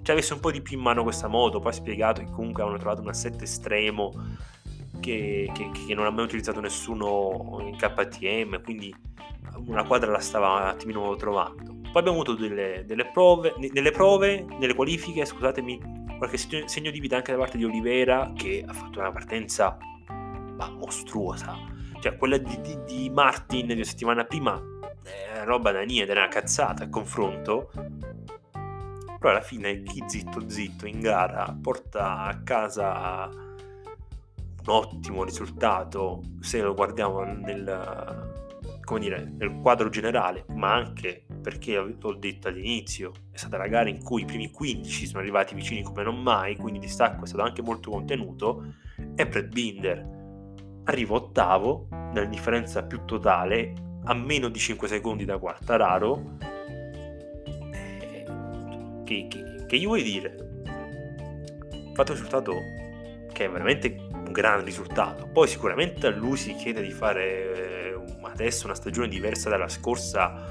ci 0.03 0.11
avesse 0.11 0.35
un 0.35 0.41
po' 0.41 0.51
di 0.51 0.61
più 0.61 0.77
in 0.77 0.83
mano 0.83 1.03
questa 1.03 1.29
moto 1.29 1.61
poi 1.61 1.71
ha 1.71 1.75
spiegato 1.75 2.21
che 2.21 2.31
comunque 2.31 2.63
avevano 2.63 2.83
trovato 2.83 3.03
un 3.03 3.09
assetto 3.09 3.45
estremo 3.45 4.13
che, 5.01 5.51
che, 5.55 5.71
che, 5.87 5.95
non 5.95 6.07
ha 6.07 6.11
mai 6.11 6.25
utilizzato 6.25 6.61
nessuno 6.61 7.59
in 7.61 7.77
KTM, 7.77 8.63
quindi 8.63 8.95
una 9.67 9.85
quadra 9.85 10.11
la 10.11 10.21
stava 10.21 10.55
un 10.55 10.63
attimino 10.63 11.15
trovando. 11.17 11.77
Poi 11.81 11.93
abbiamo 11.95 12.21
avuto 12.21 12.35
delle, 12.35 12.85
delle 12.87 13.07
prove, 13.07 13.55
nelle 13.73 13.91
prove, 13.91 14.45
nelle 14.59 14.75
qualifiche, 14.75 15.25
scusatemi, 15.25 16.17
qualche 16.19 16.37
segno 16.37 16.91
di 16.91 17.01
vita 17.01 17.17
anche 17.17 17.33
da 17.33 17.39
parte 17.39 17.57
di 17.57 17.65
Olivera 17.65 18.33
che 18.35 18.65
ha 18.67 18.73
fatto 18.73 18.99
una 18.99 19.13
partenza 19.13 19.79
bah, 20.59 20.71
mostruosa. 20.71 21.57
Cioè 22.01 22.17
quella 22.17 22.37
di, 22.37 22.61
di, 22.61 22.79
di 22.85 23.11
Martin 23.11 23.69
di 23.69 23.75
una 23.75 23.85
settimana 23.85 24.25
prima 24.25 24.61
è 25.03 25.45
roba 25.45 25.71
da 25.71 25.83
niente, 25.83 26.11
era 26.11 26.23
una 26.23 26.29
cazzata 26.29 26.85
a 26.85 26.89
confronto. 26.89 27.71
Però 28.53 29.31
alla 29.31 29.41
fine 29.41 29.83
chi 29.83 30.03
zitto 30.07 30.49
zitto 30.49 30.87
in 30.87 31.01
gara 31.01 31.57
porta 31.61 32.19
a 32.23 32.43
casa 32.43 33.29
un 33.29 34.75
ottimo 34.75 35.25
risultato 35.25 36.23
se 36.41 36.61
lo 36.61 36.75
guardiamo 36.75 37.23
nel, 37.25 38.31
dire, 38.99 39.33
nel 39.37 39.59
quadro 39.61 39.89
generale, 39.89 40.45
ma 40.55 40.75
anche 40.75 41.25
perché 41.43 41.79
ho 41.79 42.15
detto 42.15 42.49
all'inizio, 42.49 43.13
è 43.33 43.39
stata 43.39 43.57
la 43.57 43.67
gara 43.67 43.89
in 43.89 44.03
cui 44.03 44.23
i 44.23 44.25
primi 44.25 44.51
15 44.51 45.07
sono 45.07 45.21
arrivati 45.21 45.55
vicini 45.55 45.83
come 45.83 46.05
non 46.05 46.23
mai, 46.23 46.57
quindi 46.57 46.79
il 46.79 46.85
distacco 46.85 47.25
è 47.25 47.27
stato 47.27 47.43
anche 47.43 47.63
molto 47.63 47.91
contenuto, 47.91 48.75
e 49.17 49.27
Brad 49.27 49.49
Binder 49.49 50.18
arriva 50.89 51.15
ottavo, 51.15 51.87
nella 52.13 52.27
differenza 52.27 52.83
più 52.83 53.05
totale, 53.05 53.73
a 54.05 54.15
meno 54.15 54.49
di 54.49 54.59
5 54.59 54.89
secondi 54.89 55.25
da 55.25 55.39
Quartararo, 55.39 56.37
eh, 57.73 58.25
che, 59.05 59.27
che, 59.29 59.65
che 59.67 59.79
gli 59.79 59.87
vuoi 59.87 60.03
dire? 60.03 60.35
Fatto 61.95 62.13
il 62.13 62.19
risultato 62.19 62.55
che 63.33 63.45
è 63.45 63.51
veramente 63.51 64.09
un 64.11 64.33
gran 64.33 64.65
risultato, 64.65 65.29
poi 65.29 65.47
sicuramente 65.47 66.07
a 66.07 66.11
lui 66.11 66.37
si 66.37 66.55
chiede 66.55 66.81
di 66.83 66.91
fare 66.91 67.97
adesso 68.23 68.67
una 68.67 68.75
stagione 68.75 69.09
diversa 69.09 69.49
dalla 69.49 69.69
scorsa 69.69 70.47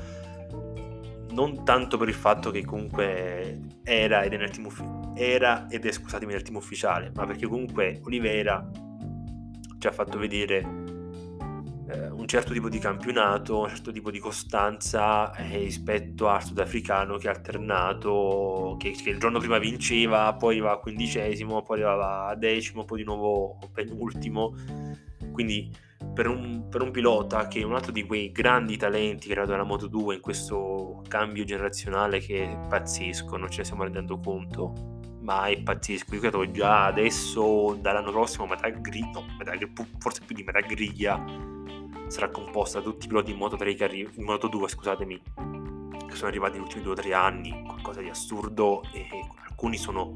non 1.31 1.63
tanto 1.63 1.97
per 1.97 2.09
il 2.09 2.13
fatto 2.13 2.51
che 2.51 2.65
comunque 2.65 3.59
era 3.83 4.23
ed 4.23 4.33
è, 4.33 4.37
nel 4.37 4.49
team 4.49 5.13
era 5.15 5.67
ed 5.69 5.85
è 5.85 5.91
scusatemi 5.91 6.33
nel 6.33 6.41
team 6.41 6.57
ufficiale 6.57 7.11
ma 7.13 7.25
perché 7.25 7.47
comunque 7.47 8.01
Oliveira 8.03 8.67
ci 9.87 9.93
ha 9.93 10.03
fatto 10.03 10.17
vedere 10.17 10.57
eh, 11.89 12.09
un 12.09 12.27
certo 12.27 12.51
tipo 12.51 12.67
di 12.67 12.77
campionato 12.79 13.61
un 13.61 13.69
certo 13.69 13.91
tipo 13.91 14.11
di 14.11 14.19
costanza 14.19 15.33
eh, 15.35 15.57
rispetto 15.59 16.27
al 16.27 16.43
sudafricano 16.43 17.17
che 17.17 17.29
ha 17.29 17.31
alternato 17.31 18.75
che, 18.77 18.91
che, 18.91 19.09
il 19.11 19.19
giorno 19.19 19.39
prima 19.39 19.57
vinceva 19.57 20.33
poi 20.33 20.59
va 20.59 20.73
a 20.73 20.77
quindicesimo 20.77 21.61
poi 21.61 21.77
arrivava 21.77 22.27
a 22.27 22.35
decimo 22.35 22.83
poi 22.83 22.99
di 22.99 23.03
nuovo 23.05 23.57
penultimo. 23.73 24.55
Quindi 25.31 25.71
per 26.13 26.27
un, 26.27 26.67
per 26.67 26.81
un, 26.81 26.89
pilota 26.89 27.47
che 27.47 27.59
è 27.59 27.63
un 27.63 27.75
altro 27.75 27.91
di 27.91 28.03
quei 28.03 28.31
grandi 28.31 28.75
talenti 28.75 29.29
creato 29.29 29.51
dalla 29.51 29.63
Moto 29.63 29.87
2 29.87 30.15
in 30.15 30.21
questo 30.21 31.03
cambio 31.07 31.43
generazionale 31.43 32.19
che 32.19 32.43
è 32.43 32.67
pazzesco, 32.67 33.37
non 33.37 33.49
ce 33.49 33.59
ne 33.59 33.63
stiamo 33.65 33.83
rendendo 33.83 34.19
conto, 34.19 34.96
ma 35.27 35.47
è 35.47 35.61
pazzesco. 35.61 36.15
Io 36.15 36.21
credo 36.21 36.49
già 36.51 36.85
adesso, 36.85 37.77
dall'anno 37.81 38.11
prossimo, 38.11 38.47
metà 38.47 38.69
griglia, 38.69 39.11
no, 39.11 39.25
metà, 39.37 39.51
forse 39.99 40.21
più 40.25 40.33
di 40.33 40.43
metà 40.43 40.61
griglia, 40.61 41.21
sarà 42.07 42.29
composta 42.29 42.79
da 42.79 42.85
tutti 42.85 43.05
i 43.05 43.07
piloti 43.09 43.31
in 43.31 43.37
Moto 43.37 43.57
3 43.57 43.73
che 43.73 43.83
arri- 43.83 44.09
in 44.13 44.23
Moto 44.23 44.47
2, 44.47 44.69
scusatemi, 44.69 45.21
che 46.07 46.15
sono 46.15 46.29
arrivati 46.29 46.53
negli 46.53 46.61
ultimi 46.61 46.83
2 46.83 46.91
o 46.93 46.95
3 46.95 47.13
anni, 47.13 47.61
qualcosa 47.65 47.99
di 47.99 48.07
assurdo 48.07 48.83
e 48.93 49.05
alcuni 49.49 49.75
sono 49.75 50.15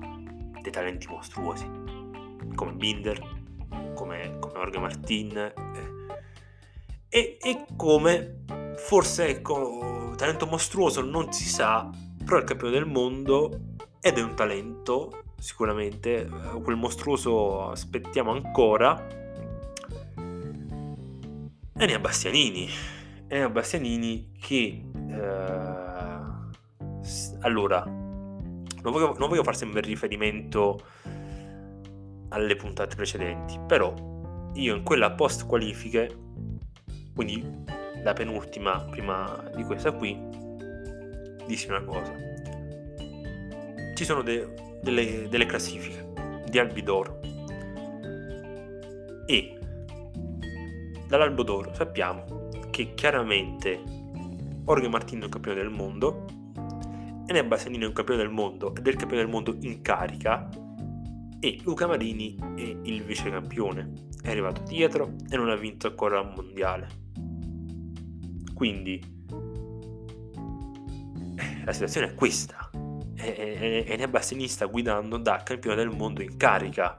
dei 0.62 0.72
talenti 0.72 1.08
mostruosi, 1.08 1.70
come 2.56 2.72
Binder, 2.72 3.20
come, 3.94 4.38
come 4.40 4.54
Jorge 4.54 4.80
Martin 4.80 5.38
eh, 5.38 5.54
e, 7.10 7.38
e 7.42 7.66
come 7.76 8.44
forse 8.78 9.28
ecco, 9.28 10.14
talento 10.16 10.46
mostruoso 10.46 11.02
non 11.02 11.34
si 11.34 11.50
sa, 11.50 11.90
però 12.24 12.38
il 12.38 12.46
campione 12.46 12.72
del 12.72 12.86
mondo 12.86 13.71
ed 14.02 14.18
è 14.18 14.24
un 14.24 14.36
talento 14.36 15.24
sicuramente, 15.38 16.22
eh, 16.22 16.62
quel 16.62 16.76
mostruoso 16.76 17.70
aspettiamo 17.70 18.32
ancora. 18.32 19.20
Enea 21.78 22.00
Bastianini, 22.00 22.70
Enea 23.28 23.50
Bastianini 23.50 24.32
che 24.40 24.84
eh, 25.10 25.90
allora 27.40 27.84
non 27.86 28.92
voglio, 28.92 29.16
non 29.18 29.30
voglio 29.30 29.44
far 29.44 29.56
sempre 29.56 29.82
riferimento 29.82 30.80
alle 32.30 32.56
puntate 32.56 32.96
precedenti, 32.96 33.60
però 33.68 33.94
io 34.54 34.76
in 34.76 34.84
quella 34.84 35.12
post 35.12 35.46
qualifiche, 35.46 36.18
quindi 37.14 37.44
la 38.04 38.14
penultima 38.14 38.84
prima 38.90 39.44
di 39.56 39.64
questa 39.64 39.92
qui, 39.92 40.20
dissi 41.46 41.68
una 41.68 41.84
cosa. 41.84 42.31
Ci 44.02 44.08
sono 44.08 44.24
de- 44.24 44.80
delle, 44.82 45.28
delle 45.30 45.46
classifiche 45.46 46.42
di 46.50 46.58
Albidoro 46.58 47.20
e 49.28 49.60
dall'Albodoro 51.06 51.72
sappiamo 51.76 52.50
che 52.72 52.96
chiaramente 52.96 53.80
Jorge 54.66 54.88
Martino 54.88 55.22
è 55.22 55.26
un 55.26 55.30
campione 55.30 55.62
del 55.62 55.70
mondo 55.70 56.26
Enea 57.28 57.44
Bassanini 57.44 57.84
è 57.84 57.86
un 57.86 57.94
campione 57.94 58.24
del 58.24 58.32
mondo 58.32 58.74
ed 58.76 58.88
è 58.88 58.90
il 58.90 58.96
campione 58.96 59.22
del 59.22 59.32
mondo 59.32 59.56
in 59.60 59.84
carica 59.84 60.50
e 61.40 61.60
Luca 61.62 61.86
Marini 61.86 62.36
è 62.56 62.76
il 62.82 63.04
vice 63.04 63.30
campione 63.30 64.08
è 64.24 64.32
arrivato 64.32 64.64
dietro 64.64 65.14
e 65.30 65.38
non 65.38 65.52
ha 65.52 65.56
vinto 65.56 65.86
ancora 65.86 66.22
un 66.22 66.34
mondiale. 66.36 66.88
Quindi 68.56 69.00
eh, 71.36 71.64
la 71.66 71.72
situazione 71.72 72.08
è 72.08 72.16
questa 72.16 72.61
Enea 73.22 74.08
Bassini 74.08 74.48
sta 74.48 74.66
guidando 74.66 75.18
da 75.18 75.42
campione 75.44 75.76
del 75.76 75.90
mondo 75.90 76.22
in 76.22 76.38
carica 76.38 76.96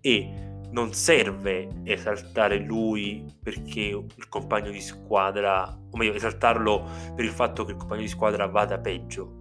e 0.00 0.42
non 0.70 0.92
serve 0.92 1.68
esaltare 1.84 2.58
lui 2.58 3.24
perché 3.40 3.80
il 3.80 4.28
compagno 4.28 4.70
di 4.70 4.80
squadra, 4.80 5.62
o 5.64 5.96
meglio, 5.96 6.14
esaltarlo 6.14 6.84
per 7.14 7.24
il 7.24 7.30
fatto 7.30 7.64
che 7.64 7.70
il 7.70 7.76
compagno 7.76 8.00
di 8.00 8.08
squadra 8.08 8.46
vada 8.46 8.78
peggio. 8.78 9.36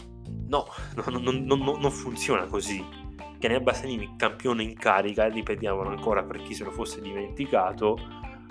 No, 0.48 0.68
non, 0.96 1.24
non, 1.24 1.44
non, 1.44 1.60
non 1.60 1.92
funziona 1.92 2.46
così. 2.46 2.86
Che 3.40 3.62
Bassanini, 3.62 4.14
campione 4.16 4.64
in 4.64 4.76
carica, 4.76 5.28
ripetiamolo 5.28 5.90
ancora 5.90 6.24
per 6.24 6.44
chi 6.44 6.54
se 6.54 6.64
lo 6.64 6.72
fosse 6.72 7.02
dimenticato, 7.02 7.98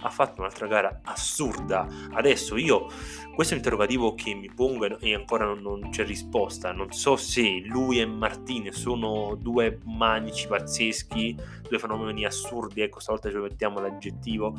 ha 0.03 0.11
fatto 0.11 0.41
un'altra 0.41 0.67
gara 0.67 1.01
assurda. 1.05 1.87
Adesso 2.13 2.57
io, 2.57 2.87
questo 3.35 3.55
è 3.55 3.57
un 3.57 3.63
interrogativo 3.63 4.15
che 4.15 4.35
mi 4.35 4.51
pongo 4.53 4.99
e 4.99 5.15
ancora 5.15 5.45
non, 5.45 5.61
non 5.61 5.91
c'è 5.91 6.05
risposta. 6.05 6.73
Non 6.73 6.93
so 6.93 7.17
se 7.17 7.61
lui 7.65 8.01
e 8.01 8.07
Martine 8.07 8.73
sono 8.73 9.35
due 9.37 9.79
manici 9.85 10.47
pazzeschi, 10.47 11.37
due 11.69 11.79
fenomeni 11.79 12.25
assurdi, 12.25 12.83
ecco, 12.83 13.01
stavolta 13.01 13.31
ci 13.31 13.37
mettiamo 13.37 13.81
l'aggettivo, 13.81 14.59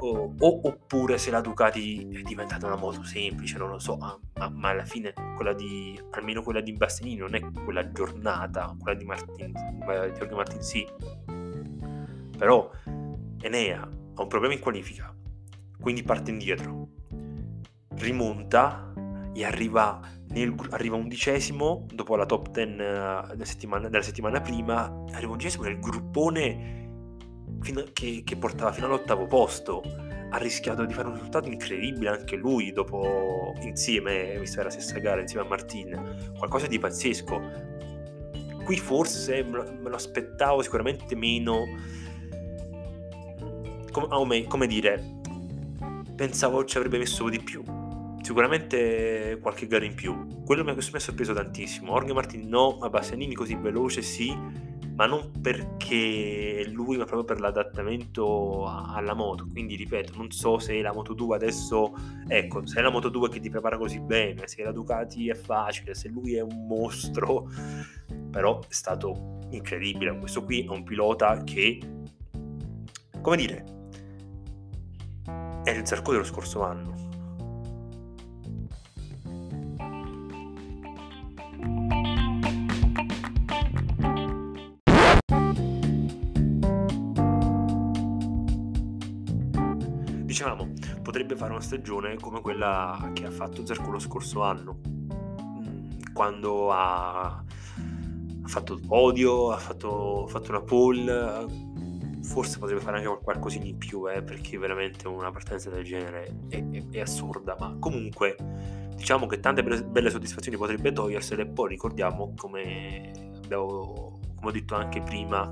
o, 0.00 0.34
o, 0.38 0.60
oppure 0.62 1.18
se 1.18 1.30
la 1.30 1.40
Ducati 1.40 2.08
è 2.12 2.22
diventata 2.22 2.66
una 2.66 2.76
moto 2.76 3.02
semplice, 3.02 3.58
non 3.58 3.70
lo 3.70 3.78
so, 3.78 3.96
ma, 3.96 4.18
ma 4.50 4.68
alla 4.70 4.84
fine 4.84 5.12
quella 5.34 5.52
di, 5.52 6.00
almeno 6.12 6.42
quella 6.42 6.60
di 6.60 6.72
Bastianini 6.72 7.18
non 7.18 7.34
è 7.34 7.40
quella 7.64 7.90
giornata, 7.90 8.74
quella 8.78 8.96
di 8.96 9.04
Martin, 9.04 9.52
di 9.52 10.34
Martin 10.34 10.62
sì. 10.62 10.86
Però 12.38 12.70
Enea 13.40 13.88
ha 14.18 14.22
un 14.22 14.28
problema 14.28 14.54
in 14.54 14.60
qualifica, 14.60 15.14
quindi 15.80 16.02
parte 16.02 16.30
indietro, 16.30 16.88
rimonta 17.94 18.92
e 19.32 19.44
arriva, 19.44 20.00
nel, 20.30 20.54
arriva 20.70 20.96
undicesimo 20.96 21.86
dopo 21.92 22.16
la 22.16 22.26
top 22.26 22.50
10 22.50 22.76
della 22.76 23.44
settimana, 23.44 23.88
della 23.88 24.02
settimana 24.02 24.40
prima, 24.40 25.04
arriva 25.12 25.32
undicesimo 25.32 25.62
nel 25.62 25.78
gruppone 25.78 26.88
fino, 27.60 27.84
che, 27.92 28.22
che 28.24 28.36
portava 28.36 28.72
fino 28.72 28.86
all'ottavo 28.86 29.26
posto. 29.26 29.82
Ha 30.30 30.36
rischiato 30.36 30.84
di 30.84 30.92
fare 30.92 31.06
un 31.06 31.14
risultato 31.14 31.48
incredibile 31.48 32.10
anche 32.10 32.36
lui 32.36 32.72
dopo 32.72 33.54
insieme, 33.60 34.36
visto 34.40 34.62
la 34.62 34.68
stessa 34.68 34.98
gara 34.98 35.20
insieme 35.20 35.46
a 35.46 35.48
Martin, 35.48 36.32
qualcosa 36.36 36.66
di 36.66 36.78
pazzesco. 36.78 37.40
Qui 38.64 38.76
forse 38.76 39.42
me 39.44 39.88
lo 39.88 39.94
aspettavo 39.94 40.60
sicuramente 40.60 41.14
meno 41.14 41.64
come, 44.06 44.44
come 44.44 44.66
dire, 44.66 45.20
pensavo 46.14 46.64
ci 46.64 46.76
avrebbe 46.76 46.98
messo 46.98 47.28
di 47.28 47.40
più. 47.40 47.62
Sicuramente 48.20 49.38
qualche 49.40 49.66
gara 49.66 49.84
in 49.84 49.94
più. 49.94 50.42
Quello 50.44 50.62
mi 50.62 50.70
ha, 50.70 50.74
mi 50.74 50.80
ha 50.92 50.98
sorpreso 50.98 51.32
tantissimo. 51.32 51.92
Jorge 51.92 52.12
Martin 52.12 52.48
no, 52.48 52.76
ma 52.78 52.90
Bastianini 52.90 53.34
così 53.34 53.54
veloce 53.54 54.02
sì, 54.02 54.36
ma 54.98 55.06
non 55.06 55.30
perché 55.40 56.68
lui, 56.72 56.96
ma 56.96 57.04
proprio 57.04 57.24
per 57.24 57.40
l'adattamento 57.40 58.66
alla 58.66 59.14
moto. 59.14 59.46
Quindi 59.48 59.76
ripeto, 59.76 60.14
non 60.16 60.32
so 60.32 60.58
se 60.58 60.80
la 60.82 60.92
Moto 60.92 61.14
2 61.14 61.36
adesso, 61.36 61.94
ecco, 62.26 62.66
se 62.66 62.80
è 62.80 62.82
la 62.82 62.90
Moto 62.90 63.08
2 63.08 63.28
che 63.28 63.38
ti 63.38 63.48
prepara 63.48 63.78
così 63.78 64.00
bene, 64.00 64.48
se 64.48 64.64
la 64.64 64.72
Ducati 64.72 65.28
è 65.28 65.34
facile, 65.34 65.94
se 65.94 66.08
lui 66.08 66.34
è 66.34 66.42
un 66.42 66.66
mostro, 66.66 67.48
però 68.30 68.58
è 68.58 68.72
stato 68.72 69.38
incredibile. 69.50 70.18
Questo 70.18 70.42
qui 70.42 70.64
è 70.64 70.68
un 70.68 70.82
pilota 70.82 71.44
che, 71.44 71.78
come 73.22 73.36
dire, 73.36 73.77
è 75.68 75.76
il 75.76 75.86
Zarco 75.86 76.12
dello 76.12 76.24
scorso 76.24 76.62
anno. 76.62 77.06
Dicevamo, 90.24 90.72
potrebbe 91.02 91.36
fare 91.36 91.50
una 91.52 91.60
stagione 91.60 92.16
come 92.16 92.40
quella 92.40 93.10
che 93.12 93.26
ha 93.26 93.30
fatto 93.30 93.66
Zarco 93.66 93.90
lo 93.90 93.98
scorso 93.98 94.42
anno, 94.42 94.80
mm, 94.84 96.12
quando 96.14 96.70
ha, 96.72 97.44
fatto 98.44 98.72
il 98.72 98.86
podio, 98.86 99.50
ha 99.50 99.58
fatto, 99.58 100.26
fatto 100.28 100.50
una 100.50 100.62
pole, 100.62 101.46
forse 102.38 102.58
potrebbe 102.60 102.80
fare 102.80 102.98
anche 102.98 103.18
qualcosina 103.20 103.64
in 103.64 103.78
più, 103.78 104.08
eh, 104.08 104.22
perché 104.22 104.58
veramente 104.58 105.08
una 105.08 105.32
partenza 105.32 105.70
del 105.70 105.82
genere 105.82 106.42
è, 106.48 106.64
è, 106.64 106.84
è, 106.92 107.00
assurda, 107.00 107.56
ma 107.58 107.74
comunque 107.80 108.36
diciamo 108.94 109.26
che 109.26 109.40
tante 109.40 109.64
belle, 109.64 110.08
soddisfazioni 110.08 110.56
potrebbe 110.56 110.92
togliersele, 110.92 111.46
poi 111.46 111.70
ricordiamo 111.70 112.34
come 112.36 113.10
abbiamo 113.42 114.20
come 114.36 114.50
ho 114.50 114.52
detto 114.52 114.76
anche 114.76 115.02
prima, 115.02 115.50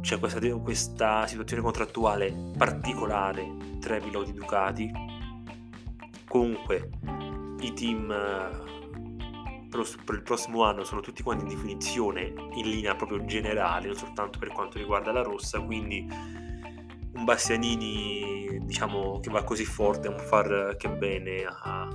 c'è 0.00 0.18
questa, 0.18 0.40
questa 0.56 1.26
situazione 1.26 1.62
contrattuale 1.62 2.34
particolare 2.56 3.54
tra 3.78 3.96
i 3.96 4.00
piloti 4.00 4.32
Ducati, 4.32 4.90
comunque 6.26 6.88
i 7.60 7.72
team 7.74 8.61
per 10.04 10.14
il 10.14 10.22
prossimo 10.22 10.64
anno 10.64 10.84
sono 10.84 11.00
tutti 11.00 11.22
quanti 11.22 11.44
in 11.44 11.50
definizione 11.50 12.32
in 12.54 12.68
linea 12.68 12.94
proprio 12.94 13.24
generale, 13.24 13.86
non 13.86 13.96
soltanto 13.96 14.38
per 14.38 14.48
quanto 14.48 14.78
riguarda 14.78 15.12
la 15.12 15.22
rossa, 15.22 15.60
quindi 15.60 16.06
un 17.14 17.24
Bastianini 17.24 18.60
diciamo 18.62 19.20
che 19.20 19.30
va 19.30 19.44
così 19.44 19.64
forte 19.64 20.08
un 20.08 20.18
far 20.18 20.76
che 20.78 20.88
bene 20.88 21.44
a, 21.44 21.88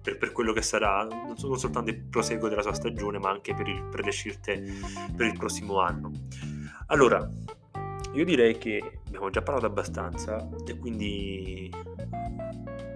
per, 0.00 0.16
per, 0.16 0.32
quello 0.32 0.52
che 0.52 0.62
sarà 0.62 1.04
non, 1.04 1.34
non, 1.38 1.58
soltanto 1.58 1.90
il 1.90 2.02
proseguo 2.04 2.48
della 2.48 2.62
sua 2.62 2.72
stagione 2.72 3.18
ma 3.18 3.30
anche 3.30 3.54
per, 3.54 3.68
il, 3.68 3.84
per 3.90 4.04
le 4.04 4.10
scelte 4.10 4.62
per 5.14 5.26
il 5.26 5.36
prossimo 5.36 5.80
anno. 5.80 6.10
Allora 6.86 7.28
io 8.14 8.24
direi 8.24 8.58
che 8.58 9.00
abbiamo 9.06 9.30
già 9.30 9.42
parlato 9.42 9.66
abbastanza 9.66 10.48
e 10.66 10.78
quindi 10.78 11.70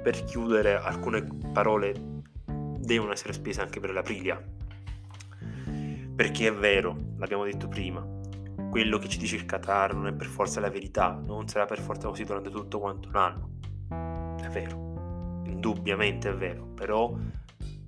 per 0.02 0.24
chiudere 0.24 0.76
alcune 0.76 1.26
parole 1.52 2.15
devono 2.86 3.12
essere 3.12 3.32
spese 3.32 3.60
anche 3.60 3.80
per 3.80 3.90
l'Aprilia. 3.92 4.42
Perché 6.14 6.46
è 6.46 6.54
vero, 6.54 6.96
l'abbiamo 7.18 7.44
detto 7.44 7.68
prima, 7.68 8.06
quello 8.70 8.98
che 8.98 9.08
ci 9.08 9.18
dice 9.18 9.36
il 9.36 9.44
Qatar 9.44 9.94
non 9.94 10.06
è 10.06 10.12
per 10.14 10.26
forza 10.26 10.60
la 10.60 10.70
verità, 10.70 11.20
non 11.22 11.46
sarà 11.48 11.66
per 11.66 11.80
forza 11.80 12.08
così 12.08 12.24
durante 12.24 12.48
tutto 12.48 12.78
quanto 12.78 13.08
un 13.08 13.16
anno. 13.16 13.50
È 14.40 14.48
vero, 14.48 15.42
indubbiamente 15.44 16.30
è 16.30 16.34
vero, 16.34 16.64
però 16.68 17.14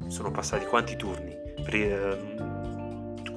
sono 0.09 0.31
passati 0.31 0.67
quanti 0.67 0.97
turni? 0.97 1.35
Per, 1.65 1.75
eh, 1.75 2.57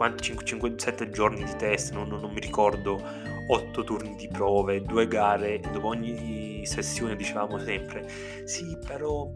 5-7 0.02 1.12
giorni 1.12 1.44
di 1.44 1.56
test, 1.58 1.94
non, 1.94 2.08
non, 2.08 2.32
mi 2.34 2.40
ricordo, 2.40 3.00
8 3.48 3.84
turni 3.84 4.16
di 4.16 4.28
prove, 4.28 4.82
due 4.82 5.08
gare, 5.08 5.60
dopo 5.60 5.88
ogni 5.88 6.66
sessione 6.66 7.16
dicevamo 7.16 7.58
sempre 7.60 8.08
sì 8.46 8.78
però 8.86 9.32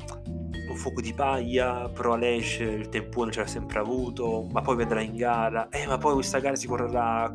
un 0.75 0.81
fuoco 0.81 0.99
di 0.99 1.13
paglia, 1.13 1.87
però 1.89 2.13
Aleix 2.13 2.59
il 2.59 2.89
tempone 2.89 3.31
ce 3.31 3.39
l'ha 3.39 3.47
sempre 3.47 3.79
avuto, 3.79 4.45
ma 4.51 4.61
poi 4.61 4.75
vedrai 4.75 5.05
in 5.05 5.15
gara, 5.15 5.69
eh 5.69 5.87
ma 5.87 5.97
poi 5.97 6.15
questa 6.15 6.39
gara 6.39 6.55
si 6.55 6.67
correrà 6.67 7.33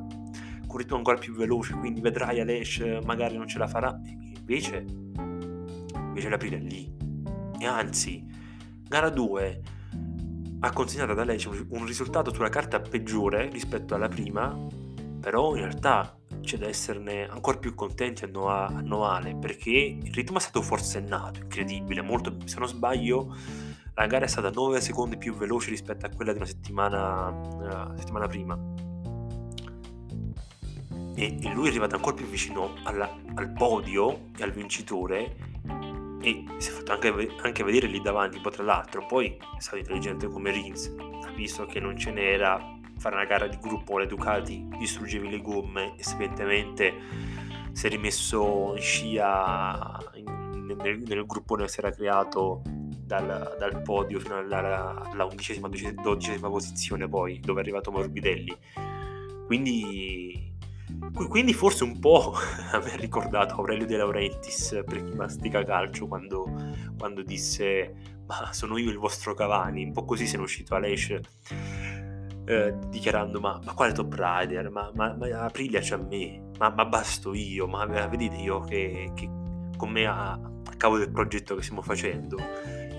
con 0.66 0.78
ritmo 0.78 0.98
ancora 0.98 1.16
più 1.16 1.34
veloce, 1.34 1.74
quindi 1.74 2.00
vedrai 2.00 2.38
Aleix 2.40 3.00
magari 3.04 3.36
non 3.36 3.48
ce 3.48 3.58
la 3.58 3.66
farà, 3.66 3.98
invece, 4.04 4.84
invece 5.94 6.28
l'aprile 6.28 6.58
è 6.58 6.60
lì, 6.60 6.94
e 7.58 7.66
anzi, 7.66 8.24
gara 8.86 9.08
2 9.08 9.62
ha 10.60 10.72
consegnato 10.72 11.12
ad 11.12 11.18
Aleix 11.18 11.46
un 11.46 11.86
risultato 11.86 12.32
sulla 12.32 12.50
carta 12.50 12.78
peggiore 12.78 13.48
rispetto 13.48 13.94
alla 13.94 14.08
prima, 14.08 14.54
però 15.18 15.54
in 15.56 15.62
realtà 15.62 16.14
c'è 16.40 16.56
da 16.58 16.68
esserne 16.68 17.28
ancora 17.28 17.58
più 17.58 17.74
contenti 17.74 18.24
a, 18.24 18.28
Noa, 18.28 18.66
a 18.66 18.80
Noale 18.80 19.36
perché 19.36 19.70
il 19.70 20.12
ritmo 20.12 20.38
è 20.38 20.40
stato 20.40 20.62
forsennato, 20.62 21.40
incredibile, 21.40 22.02
molto, 22.02 22.36
se 22.44 22.58
non 22.58 22.68
sbaglio 22.68 23.34
la 24.00 24.06
gara 24.06 24.24
è 24.24 24.28
stata 24.28 24.50
9 24.50 24.80
secondi 24.80 25.18
più 25.18 25.34
veloce 25.34 25.68
rispetto 25.68 26.06
a 26.06 26.08
quella 26.08 26.32
di 26.32 26.38
una 26.38 26.46
settimana, 26.46 27.28
uh, 27.28 27.96
settimana 27.98 28.26
prima. 28.26 28.58
E, 31.16 31.36
e, 31.38 31.52
lui 31.52 31.66
è 31.66 31.68
arrivato 31.68 31.96
ancora 31.96 32.16
più 32.16 32.24
vicino 32.24 32.76
alla, 32.84 33.14
al 33.34 33.52
podio 33.52 34.30
e 34.38 34.42
al 34.42 34.52
vincitore 34.52 35.36
e 36.22 36.44
si 36.56 36.70
è 36.70 36.72
fatto 36.72 36.92
anche, 36.92 37.36
anche, 37.42 37.62
vedere 37.62 37.88
lì 37.88 38.00
davanti, 38.00 38.40
poi 38.40 38.52
tra 38.52 38.62
l'altro 38.62 39.04
poi 39.04 39.36
è 39.36 39.60
stato 39.60 39.76
intelligente 39.76 40.28
come 40.28 40.50
Rins, 40.50 40.94
ha 41.26 41.30
visto 41.32 41.66
che 41.66 41.78
non 41.78 41.98
ce 41.98 42.10
n'era 42.10 42.78
fare 43.00 43.14
una 43.14 43.24
gara 43.24 43.46
di 43.46 43.56
gruppo 43.58 43.92
con 43.92 44.02
le 44.02 44.06
Ducati, 44.06 44.68
distruggevi 44.78 45.30
le 45.30 45.40
gomme 45.40 45.94
e 45.96 46.02
sapientemente 46.02 46.92
si 47.72 47.86
è 47.86 47.88
rimesso 47.88 48.74
in 48.76 48.82
scia 48.82 49.98
nel, 50.12 50.98
nel 50.98 51.24
gruppone 51.24 51.62
che 51.64 51.70
si 51.70 51.78
era 51.78 51.90
creato 51.90 52.60
dal, 52.64 53.56
dal 53.58 53.80
podio 53.80 54.20
fino 54.20 54.36
alla, 54.36 55.00
alla 55.00 55.24
undicesima, 55.24 55.68
dodicesima 55.68 56.50
posizione 56.50 57.08
poi, 57.08 57.40
dove 57.40 57.60
è 57.60 57.62
arrivato 57.62 57.90
Morbidelli. 57.90 58.54
Quindi 59.46 60.48
quindi 61.28 61.54
forse 61.54 61.84
un 61.84 61.98
po' 61.98 62.34
a 62.72 62.76
ha 62.76 62.96
ricordato 62.96 63.54
Aurelio 63.54 63.86
De 63.86 63.96
Laurentiis 63.96 64.82
per 64.84 65.04
chi 65.04 65.14
mastica 65.14 65.64
calcio 65.64 66.06
quando, 66.06 66.44
quando, 66.98 67.22
disse 67.22 68.18
ma 68.26 68.52
sono 68.52 68.76
io 68.76 68.90
il 68.90 68.98
vostro 68.98 69.34
Cavani, 69.34 69.84
un 69.84 69.92
po' 69.92 70.04
così 70.04 70.24
è 70.24 70.38
uscito 70.38 70.74
Aleix 70.74 71.18
eh, 72.50 72.74
dichiarando 72.88 73.38
ma, 73.38 73.60
ma, 73.64 73.74
quale 73.74 73.92
top 73.92 74.12
rider, 74.12 74.70
ma, 74.70 74.90
ma, 74.94 75.14
ma 75.14 75.26
Aprilia 75.42 75.78
c'è 75.78 75.94
a 75.94 75.98
me, 75.98 76.50
ma, 76.58 76.70
ma, 76.70 76.84
basto 76.84 77.32
io, 77.32 77.68
ma 77.68 77.86
vedete 77.86 78.34
io 78.36 78.58
che, 78.60 79.12
che 79.14 79.30
con 79.76 79.90
me 79.90 80.04
a, 80.04 80.32
a 80.32 80.76
cavo 80.76 80.98
del 80.98 81.12
progetto 81.12 81.54
che 81.54 81.62
stiamo 81.62 81.80
facendo. 81.80 82.36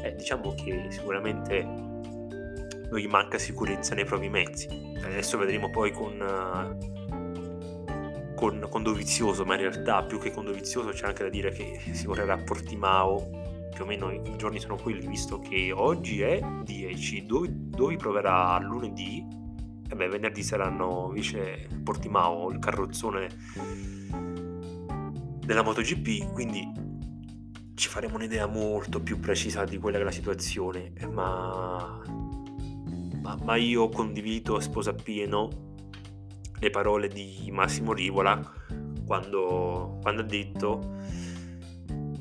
Eh, 0.04 0.16
diciamo 0.16 0.56
che 0.56 0.88
sicuramente 0.90 1.64
non 1.64 2.98
gli 2.98 3.08
manca 3.08 3.38
sicurezza 3.38 3.94
nei 3.94 4.06
propri 4.06 4.30
mezzi. 4.30 4.68
Adesso 5.04 5.38
vedremo 5.38 5.70
poi 5.70 5.92
con... 5.92 6.20
Uh, 6.20 7.00
con, 8.36 8.66
con 8.72 8.82
Dovizioso, 8.82 9.46
ma 9.46 9.54
in 9.54 9.70
realtà 9.70 10.02
più 10.02 10.18
che 10.18 10.32
con 10.32 10.46
Dovizioso 10.46 10.90
c'è 10.90 11.06
anche 11.06 11.22
da 11.22 11.30
dire 11.30 11.52
che 11.52 11.80
si 11.92 12.06
correrà 12.08 12.34
a 12.34 12.44
Portimao, 12.44 13.70
più 13.72 13.84
o 13.84 13.86
meno 13.86 14.10
i 14.10 14.36
giorni 14.36 14.60
sono 14.60 14.78
quelli, 14.78 15.06
visto 15.06 15.38
che 15.38 15.72
oggi 15.72 16.22
è 16.22 16.42
10, 16.64 17.26
dove, 17.28 17.50
dove 17.52 17.98
proverà 17.98 18.58
lunedì, 18.60 19.40
e 19.92 19.96
beh, 19.96 20.08
venerdì 20.08 20.42
saranno 20.42 21.08
invece 21.10 21.68
Portimao, 21.84 22.50
il 22.50 22.60
carrozzone 22.60 23.28
della 25.46 25.64
MotoGP, 25.64 26.32
quindi 26.32 26.66
ci 27.76 27.90
faremo 27.90 28.16
un'idea 28.16 28.48
molto 28.48 29.02
più 29.02 29.20
precisa 29.20 29.66
di 29.66 29.78
quella 29.78 29.98
che 29.98 30.04
è 30.04 30.06
la 30.06 30.12
situazione, 30.12 30.94
ma, 31.12 32.02
ma, 33.22 33.38
ma 33.44 33.56
io 33.58 33.90
condivido 33.90 34.58
e 34.58 34.62
sposo 34.62 34.92
appieno 34.92 35.50
le 36.58 36.70
parole 36.70 37.10
di 37.10 37.50
Massimo 37.52 37.92
Rivola 37.92 38.40
quando, 39.06 39.98
quando 40.02 40.22
ha 40.22 40.26
detto 40.26 40.96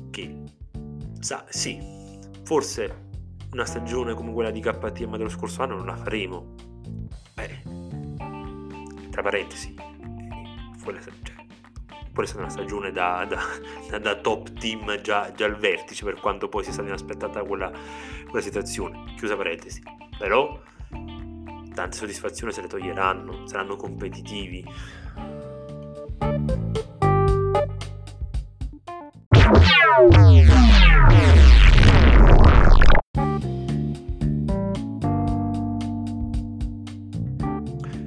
che 0.09 0.43
sa, 1.21 1.45
sì, 1.47 1.79
forse 2.43 3.07
una 3.53 3.63
stagione 3.65 4.13
come 4.13 4.33
quella 4.33 4.51
di 4.51 4.59
KTM 4.59 5.15
dello 5.15 5.29
scorso 5.29 5.61
anno 5.61 5.77
non 5.77 5.85
la 5.85 5.95
faremo. 5.95 6.70
Tra 9.21 9.29
parentesi, 9.29 9.75
quella, 10.83 10.99
cioè, 10.99 11.11
poi 12.11 12.25
è 12.25 12.35
una 12.37 12.49
stagione 12.49 12.91
da, 12.91 13.23
da, 13.29 13.39
da, 13.87 13.99
da 13.99 14.15
top 14.15 14.51
team 14.53 14.99
già, 15.01 15.31
già, 15.31 15.45
al 15.45 15.57
vertice 15.57 16.03
per 16.05 16.19
quanto 16.19 16.49
poi 16.49 16.63
sia 16.63 16.73
stata 16.73 16.87
inaspettata 16.87 17.43
quella, 17.43 17.71
quella 18.27 18.43
situazione, 18.43 19.13
chiusa 19.17 19.35
parentesi. 19.35 19.83
Però 20.17 20.59
tante 20.89 21.97
soddisfazioni 21.97 22.51
se 22.51 22.61
le 22.61 22.67
toglieranno, 22.67 23.45
saranno 23.45 23.75
competitivi. 23.75 24.65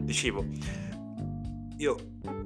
Dicevo, 0.02 0.44
io 1.78 1.96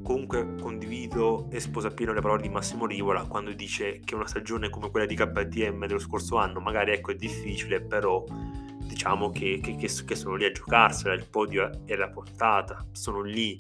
comunque 0.03 0.55
condivido 0.61 1.49
e 1.51 1.61
sposo 1.61 1.89
appieno 1.89 2.13
le 2.13 2.21
parole 2.21 2.43
di 2.43 2.49
Massimo 2.49 2.87
Rivola 2.87 3.25
quando 3.25 3.53
dice 3.53 4.01
che 4.01 4.15
una 4.15 4.27
stagione 4.27 4.71
come 4.71 4.91
quella 4.91 5.07
di 5.07 5.15
KTM 5.15 5.87
dello 5.87 5.99
scorso 5.99 6.37
anno 6.37 6.61
magari 6.61 6.93
ecco 6.93 7.11
è 7.11 7.15
difficile, 7.15 7.81
però 7.81 8.25
diciamo 8.87 9.31
che, 9.31 9.61
che, 9.63 9.77
che, 9.77 10.15
sono 10.17 10.35
lì 10.35 10.47
a 10.47 10.51
giocarsela, 10.51 11.15
il 11.15 11.29
podio 11.29 11.85
è 11.85 11.95
la 11.95 12.09
portata, 12.09 12.87
sono 12.93 13.21
lì. 13.21 13.59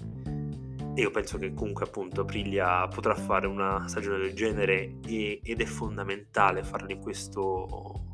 E 0.94 1.00
io 1.00 1.10
penso 1.10 1.38
che 1.38 1.52
comunque 1.52 1.84
appunto 1.84 2.22
Aprilia 2.22 2.88
potrà 2.88 3.14
fare 3.14 3.46
una 3.46 3.86
stagione 3.86 4.18
del 4.18 4.32
genere 4.32 4.96
e, 5.06 5.40
ed 5.42 5.60
è 5.60 5.64
fondamentale 5.64 6.64
farla 6.64 6.92
in 6.92 7.00
questo 7.00 8.06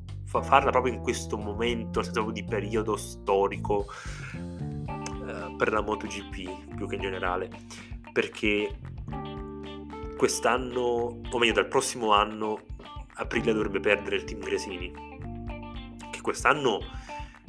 farla 0.42 0.70
proprio 0.70 0.92
in 0.92 1.00
questo 1.00 1.36
momento, 1.36 2.02
senso 2.02 2.30
di 2.32 2.42
periodo 2.42 2.96
storico 2.96 3.86
per 5.56 5.72
la 5.72 5.80
MotoGP 5.80 6.74
più 6.74 6.86
che 6.86 6.94
in 6.96 7.00
generale, 7.00 7.50
perché 8.12 8.78
quest'anno, 10.16 11.20
o 11.30 11.38
meglio 11.38 11.52
dal 11.52 11.68
prossimo 11.68 12.12
anno, 12.12 12.62
Aprilia 13.14 13.52
dovrebbe 13.52 13.80
perdere 13.80 14.16
il 14.16 14.24
team 14.24 14.40
Gresini, 14.40 14.92
che 16.10 16.20
quest'anno 16.20 16.78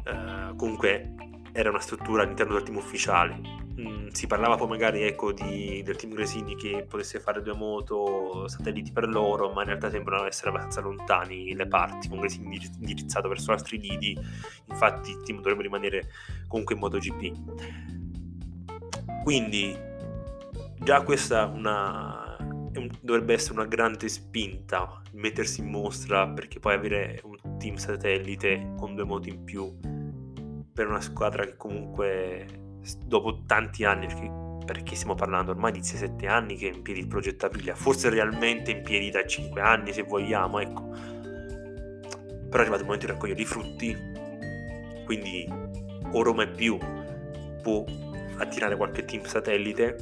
eh, 0.03 0.53
comunque 0.55 1.15
era 1.55 1.69
una 1.69 1.79
struttura 1.79 2.23
all'interno 2.23 2.55
del 2.55 2.63
team 2.63 2.75
ufficiale. 2.75 3.39
Mm, 3.79 4.07
si 4.09 4.27
parlava 4.27 4.57
poi 4.57 4.67
magari 4.67 5.03
ecco, 5.03 5.31
di, 5.31 5.81
del 5.83 5.95
team 5.95 6.13
Gresini 6.13 6.53
che 6.55 6.85
potesse 6.87 7.21
fare 7.21 7.41
due 7.41 7.53
moto 7.55 8.45
satelliti 8.49 8.91
per 8.91 9.07
loro, 9.07 9.53
ma 9.53 9.61
in 9.61 9.67
realtà 9.67 9.89
sembrano 9.89 10.25
essere 10.25 10.49
abbastanza 10.49 10.81
lontani 10.81 11.55
le 11.55 11.65
parti, 11.65 12.09
con 12.09 12.19
Gresini 12.19 12.59
indirizzato 12.79 13.29
verso 13.29 13.53
altri 13.53 13.79
lidi, 13.79 14.19
infatti 14.65 15.11
il 15.11 15.21
team 15.21 15.37
dovrebbe 15.37 15.61
rimanere 15.61 16.09
comunque 16.49 16.75
in 16.75 16.81
MotoGP. 16.81 17.31
Quindi 19.23 19.77
già 20.77 21.03
questa 21.03 21.45
una, 21.45 22.35
dovrebbe 22.99 23.33
essere 23.33 23.53
una 23.53 23.65
grande 23.65 24.09
spinta 24.09 25.01
mettersi 25.13 25.61
in 25.61 25.69
mostra 25.69 26.27
perché 26.27 26.59
poi 26.59 26.73
avere 26.73 27.21
un 27.23 27.57
team 27.57 27.75
satellite 27.75 28.73
con 28.77 28.93
due 28.93 29.05
moto 29.05 29.29
in 29.29 29.41
più 29.45 29.73
per 30.75 30.89
una 30.89 30.99
squadra 30.99 31.45
che 31.45 31.55
comunque 31.55 32.45
dopo 33.05 33.43
tanti 33.45 33.85
anni, 33.85 34.07
perché, 34.07 34.29
perché 34.65 34.95
stiamo 34.95 35.15
parlando 35.15 35.51
ormai 35.51 35.71
di 35.71 35.79
6-7 35.79 36.27
anni 36.27 36.57
che 36.57 36.69
è 36.69 36.73
in 36.73 36.81
piedi 36.81 36.99
il 36.99 37.07
progetto 37.07 37.45
Aprilia, 37.45 37.75
forse 37.75 38.09
realmente 38.09 38.71
in 38.71 38.83
piedi 38.83 39.09
da 39.09 39.25
5 39.25 39.61
anni 39.61 39.93
se 39.93 40.03
vogliamo, 40.03 40.59
ecco. 40.59 40.89
Però 40.89 42.57
è 42.57 42.59
arrivato 42.59 42.81
il 42.81 42.85
momento 42.85 43.05
di 43.05 43.11
raccogliere 43.13 43.41
i 43.41 43.45
frutti, 43.45 43.97
quindi 45.05 45.47
o 46.11 46.21
Roma 46.21 46.43
e 46.43 46.49
più 46.49 46.77
può 47.61 47.85
attirare 48.37 48.75
qualche 48.75 49.05
team 49.05 49.23
satellite, 49.23 49.95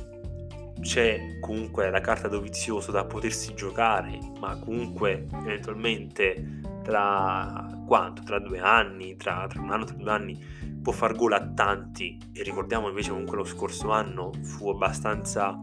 c'è 0.81 1.37
comunque 1.39 1.91
la 1.91 2.01
carta 2.01 2.27
dovizioso 2.27 2.91
da 2.91 3.05
potersi 3.05 3.53
giocare, 3.53 4.17
ma 4.39 4.57
comunque 4.57 5.27
eventualmente 5.33 6.61
tra 6.83 7.69
quanto? 7.85 8.23
Tra 8.23 8.39
due 8.39 8.59
anni, 8.59 9.15
tra, 9.17 9.45
tra 9.47 9.61
un 9.61 9.69
anno, 9.69 9.85
tra 9.85 9.95
due 9.95 10.11
anni 10.11 10.61
può 10.83 10.91
far 10.91 11.15
gol 11.15 11.33
a 11.33 11.51
tanti. 11.53 12.19
E 12.31 12.43
ricordiamo 12.43 12.89
invece 12.89 13.09
comunque 13.09 13.37
lo 13.37 13.45
scorso 13.45 13.89
anno 13.89 14.31
fu 14.43 14.69
abbastanza 14.69 15.59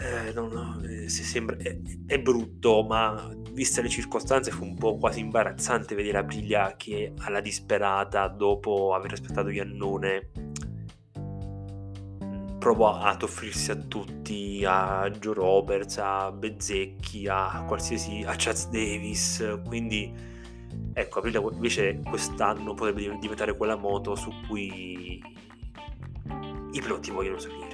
eh, 0.00 0.32
no, 0.32 0.46
no, 0.46 0.80
eh, 0.84 1.08
sembra, 1.08 1.56
è, 1.56 1.76
è, 2.06 2.20
brutto 2.20 2.84
ma 2.84 3.28
viste 3.50 3.82
le 3.82 3.88
circostanze 3.88 4.52
fu 4.52 4.62
un 4.62 4.76
po' 4.76 4.96
quasi 4.96 5.18
imbarazzante 5.18 5.96
vedere 5.96 6.18
Aprilia 6.18 6.74
che 6.76 7.12
alla 7.18 7.40
disperata 7.40 8.28
dopo 8.28 8.94
aver 8.94 9.14
aspettato 9.14 9.48
Iannone 9.48 10.30
provò 12.60 12.96
ad 12.96 13.22
offrirsi 13.22 13.72
a 13.72 13.76
tutti, 13.76 14.64
a 14.64 15.10
Joe 15.10 15.34
Roberts, 15.34 15.98
a 15.98 16.30
Bezzecchi, 16.30 17.26
a 17.28 17.64
qualsiasi, 17.66 18.22
a 18.24 18.34
Chaz 18.36 18.68
Davis, 18.68 19.60
quindi 19.66 20.12
ecco, 21.00 21.18
Aprilia 21.20 21.40
invece 21.40 22.00
quest'anno 22.02 22.74
potrebbe 22.74 23.16
diventare 23.18 23.56
quella 23.56 23.76
moto 23.76 24.14
su 24.14 24.32
cui 24.46 25.22
i 26.72 26.80
piloti 26.80 27.10
vogliono 27.10 27.38
salire. 27.38 27.67